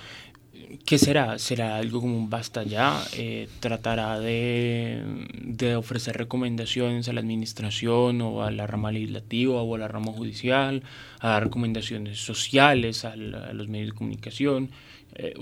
¿Qué 0.85 0.99
será? 0.99 1.39
¿Será 1.39 1.77
algo 1.77 2.01
como 2.01 2.17
un 2.17 2.31
basta 2.31 2.63
ya? 2.63 3.03
Eh, 3.17 3.49
¿Tratará 3.61 4.19
de, 4.19 5.03
de, 5.43 5.77
ofrecer 5.77 6.17
recomendaciones 6.17 7.09
a 7.09 7.13
la 7.13 7.21
administración 7.21 8.21
o 8.21 8.43
a 8.43 8.51
la 8.51 8.67
rama 8.67 8.93
legislativa 8.93 9.63
o 9.63 9.75
a 9.75 9.79
la 9.79 9.89
rama 9.89 10.13
judicial? 10.13 10.83
¿A 11.21 11.31
dar 11.31 11.45
recomendaciones 11.45 12.19
sociales 12.19 13.05
a, 13.05 13.13
a 13.13 13.17
los 13.53 13.69
medios 13.69 13.91
de 13.91 13.95
comunicación? 13.95 14.71
Eh, 15.15 15.35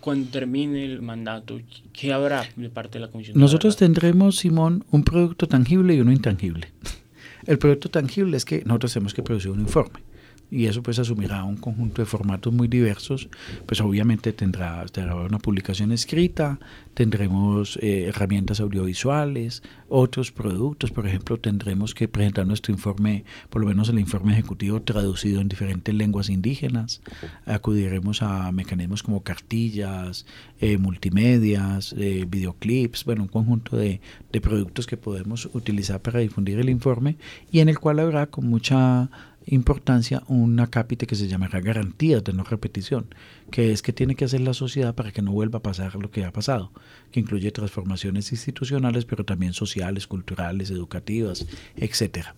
cuando 0.00 0.30
termine 0.30 0.84
el 0.84 1.02
mandato, 1.02 1.60
¿qué 1.92 2.12
habrá 2.12 2.48
de 2.54 2.70
parte 2.70 2.98
de 2.98 3.06
la 3.06 3.10
Comisión? 3.10 3.38
Nosotros 3.38 3.76
tendremos, 3.76 4.36
Simón, 4.36 4.84
un 4.90 5.02
producto 5.02 5.48
tangible 5.48 5.94
y 5.94 6.00
uno 6.00 6.12
intangible. 6.12 6.68
El 7.46 7.58
producto 7.58 7.90
tangible 7.90 8.36
es 8.36 8.44
que 8.44 8.62
nosotros 8.64 8.92
tenemos 8.92 9.14
que 9.14 9.22
producir 9.22 9.52
un 9.52 9.60
informe 9.60 10.05
y 10.50 10.66
eso 10.66 10.82
pues 10.82 10.98
asumirá 10.98 11.42
un 11.44 11.56
conjunto 11.56 12.02
de 12.02 12.06
formatos 12.06 12.52
muy 12.52 12.68
diversos, 12.68 13.28
pues 13.66 13.80
obviamente 13.80 14.32
tendrá, 14.32 14.84
una 15.26 15.38
publicación 15.38 15.92
escrita, 15.92 16.58
tendremos 16.94 17.78
eh, 17.82 18.04
herramientas 18.08 18.60
audiovisuales, 18.60 19.62
otros 19.88 20.32
productos, 20.32 20.90
por 20.90 21.06
ejemplo, 21.06 21.38
tendremos 21.38 21.94
que 21.94 22.08
presentar 22.08 22.46
nuestro 22.46 22.72
informe, 22.72 23.24
por 23.50 23.60
lo 23.60 23.68
menos 23.68 23.88
el 23.88 23.98
informe 23.98 24.32
ejecutivo 24.32 24.80
traducido 24.82 25.40
en 25.40 25.48
diferentes 25.48 25.94
lenguas 25.94 26.30
indígenas, 26.30 27.02
acudiremos 27.44 28.22
a 28.22 28.50
mecanismos 28.52 29.02
como 29.02 29.22
cartillas, 29.22 30.26
eh, 30.60 30.78
multimedias, 30.78 31.94
eh, 31.98 32.24
videoclips, 32.28 33.04
bueno, 33.04 33.22
un 33.22 33.28
conjunto 33.28 33.76
de, 33.76 34.00
de 34.32 34.40
productos 34.40 34.86
que 34.86 34.96
podemos 34.96 35.48
utilizar 35.52 36.00
para 36.00 36.20
difundir 36.20 36.58
el 36.58 36.70
informe 36.70 37.16
y 37.50 37.60
en 37.60 37.68
el 37.68 37.78
cual 37.78 37.98
habrá 37.98 38.26
con 38.26 38.46
mucha 38.46 39.10
importancia 39.46 40.22
una 40.26 40.66
cápite 40.66 41.06
que 41.06 41.14
se 41.14 41.28
llamará 41.28 41.60
garantías 41.60 42.22
de 42.24 42.32
no 42.32 42.42
repetición, 42.44 43.06
que 43.50 43.72
es 43.72 43.80
que 43.80 43.92
tiene 43.92 44.16
que 44.16 44.24
hacer 44.24 44.40
la 44.40 44.54
sociedad 44.54 44.94
para 44.94 45.12
que 45.12 45.22
no 45.22 45.32
vuelva 45.32 45.58
a 45.58 45.62
pasar 45.62 45.94
lo 45.94 46.10
que 46.10 46.24
ha 46.24 46.32
pasado, 46.32 46.72
que 47.12 47.20
incluye 47.20 47.50
transformaciones 47.52 48.32
institucionales, 48.32 49.04
pero 49.04 49.24
también 49.24 49.52
sociales, 49.52 50.06
culturales, 50.06 50.70
educativas, 50.70 51.46
etcétera. 51.76 52.34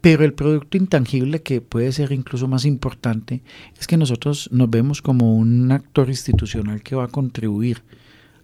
Pero 0.00 0.24
el 0.24 0.34
producto 0.34 0.76
intangible 0.76 1.42
que 1.42 1.60
puede 1.60 1.90
ser 1.92 2.12
incluso 2.12 2.46
más 2.46 2.64
importante 2.64 3.42
es 3.78 3.86
que 3.86 3.96
nosotros 3.96 4.50
nos 4.52 4.68
vemos 4.68 5.00
como 5.00 5.36
un 5.36 5.72
actor 5.72 6.08
institucional 6.08 6.82
que 6.82 6.96
va 6.96 7.04
a 7.04 7.08
contribuir 7.08 7.82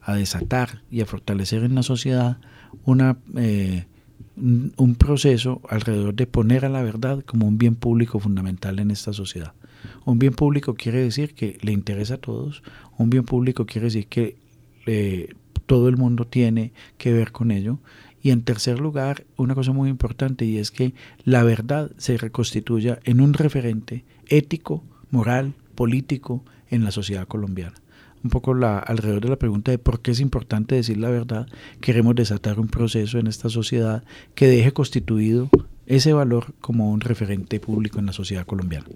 a 0.01 0.15
desatar 0.15 0.83
y 0.91 1.03
a 1.03 1.07
fortalecer 1.07 1.65
en 1.65 1.75
la 1.75 1.83
sociedad 1.83 2.39
una 2.85 3.19
eh, 3.37 3.85
un 4.41 4.95
proceso 4.97 5.61
alrededor 5.69 6.15
de 6.15 6.27
poner 6.27 6.65
a 6.65 6.69
la 6.69 6.83
verdad 6.83 7.23
como 7.25 7.47
un 7.47 7.59
bien 7.59 7.75
público 7.75 8.19
fundamental 8.19 8.79
en 8.79 8.91
esta 8.91 9.13
sociedad. 9.13 9.53
Un 10.05 10.19
bien 10.19 10.33
público 10.33 10.75
quiere 10.75 11.01
decir 11.01 11.35
que 11.35 11.59
le 11.63 11.73
interesa 11.73 12.15
a 12.15 12.19
todos, 12.19 12.63
un 12.99 13.11
bien 13.11 13.25
público 13.25 13.67
quiere 13.67 13.87
decir 13.87 14.07
que 14.07 14.37
eh, 14.87 15.35
todo 15.67 15.89
el 15.89 15.97
mundo 15.97 16.27
tiene 16.27 16.73
que 16.99 17.13
ver 17.13 17.33
con 17.33 17.51
ello. 17.51 17.79
Y 18.23 18.31
en 18.31 18.43
tercer 18.43 18.81
lugar, 18.81 19.25
una 19.37 19.55
cosa 19.55 19.73
muy 19.73 19.89
importante 19.89 20.45
y 20.45 20.59
es 20.59 20.71
que 20.71 20.95
la 21.25 21.43
verdad 21.43 21.91
se 21.97 22.19
reconstituya 22.19 22.99
en 23.05 23.21
un 23.21 23.33
referente 23.33 24.05
ético, 24.27 24.85
moral, 25.11 25.55
político 25.75 26.45
en 26.69 26.85
la 26.85 26.91
sociedad 26.91 27.27
colombiana 27.27 27.81
un 28.23 28.31
poco 28.31 28.55
la, 28.55 28.79
alrededor 28.79 29.23
de 29.23 29.29
la 29.29 29.37
pregunta 29.37 29.71
de 29.71 29.79
por 29.79 30.01
qué 30.01 30.11
es 30.11 30.21
importante 30.21 30.75
decir 30.75 30.99
la 30.99 31.11
verdad, 31.11 31.47
queremos 31.81 32.15
desatar 32.15 32.61
un 32.61 32.69
proceso 32.69 33.19
en 33.19 33.27
esta 33.27 33.49
sociedad 33.49 34.05
que 34.35 34.47
deje 34.47 34.73
constituido 34.73 35.49
ese 35.87 36.13
valor 36.13 36.55
como 36.61 36.91
un 36.93 37.01
referente 37.01 37.59
público 37.61 37.99
en 37.99 38.07
la 38.07 38.13
sociedad 38.13 38.47
colombiana. 38.47 38.87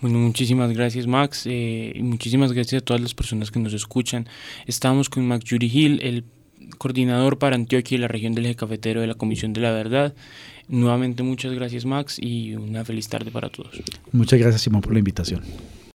Bueno, 0.00 0.18
muchísimas 0.18 0.70
gracias 0.72 1.06
Max 1.06 1.44
eh, 1.46 1.92
y 1.94 2.02
muchísimas 2.02 2.52
gracias 2.52 2.82
a 2.82 2.84
todas 2.84 3.00
las 3.00 3.14
personas 3.14 3.50
que 3.50 3.58
nos 3.60 3.72
escuchan. 3.72 4.28
Estamos 4.66 5.08
con 5.08 5.26
Max 5.26 5.44
Yuri 5.44 5.68
Gil, 5.68 6.00
el 6.02 6.24
coordinador 6.78 7.38
para 7.38 7.56
Antioquia 7.56 7.96
y 7.96 7.98
la 7.98 8.08
región 8.08 8.34
del 8.34 8.46
eje 8.46 8.56
cafetero 8.56 9.00
de 9.00 9.06
la 9.06 9.14
Comisión 9.14 9.52
de 9.52 9.60
la 9.60 9.72
Verdad. 9.72 10.14
Nuevamente 10.68 11.22
muchas 11.22 11.52
gracias 11.52 11.84
Max 11.84 12.18
y 12.18 12.54
una 12.54 12.84
feliz 12.84 13.08
tarde 13.08 13.30
para 13.30 13.50
todos. 13.50 13.82
Muchas 14.12 14.38
gracias 14.38 14.62
Simón 14.62 14.80
por 14.80 14.92
la 14.92 14.98
invitación. 14.98 15.42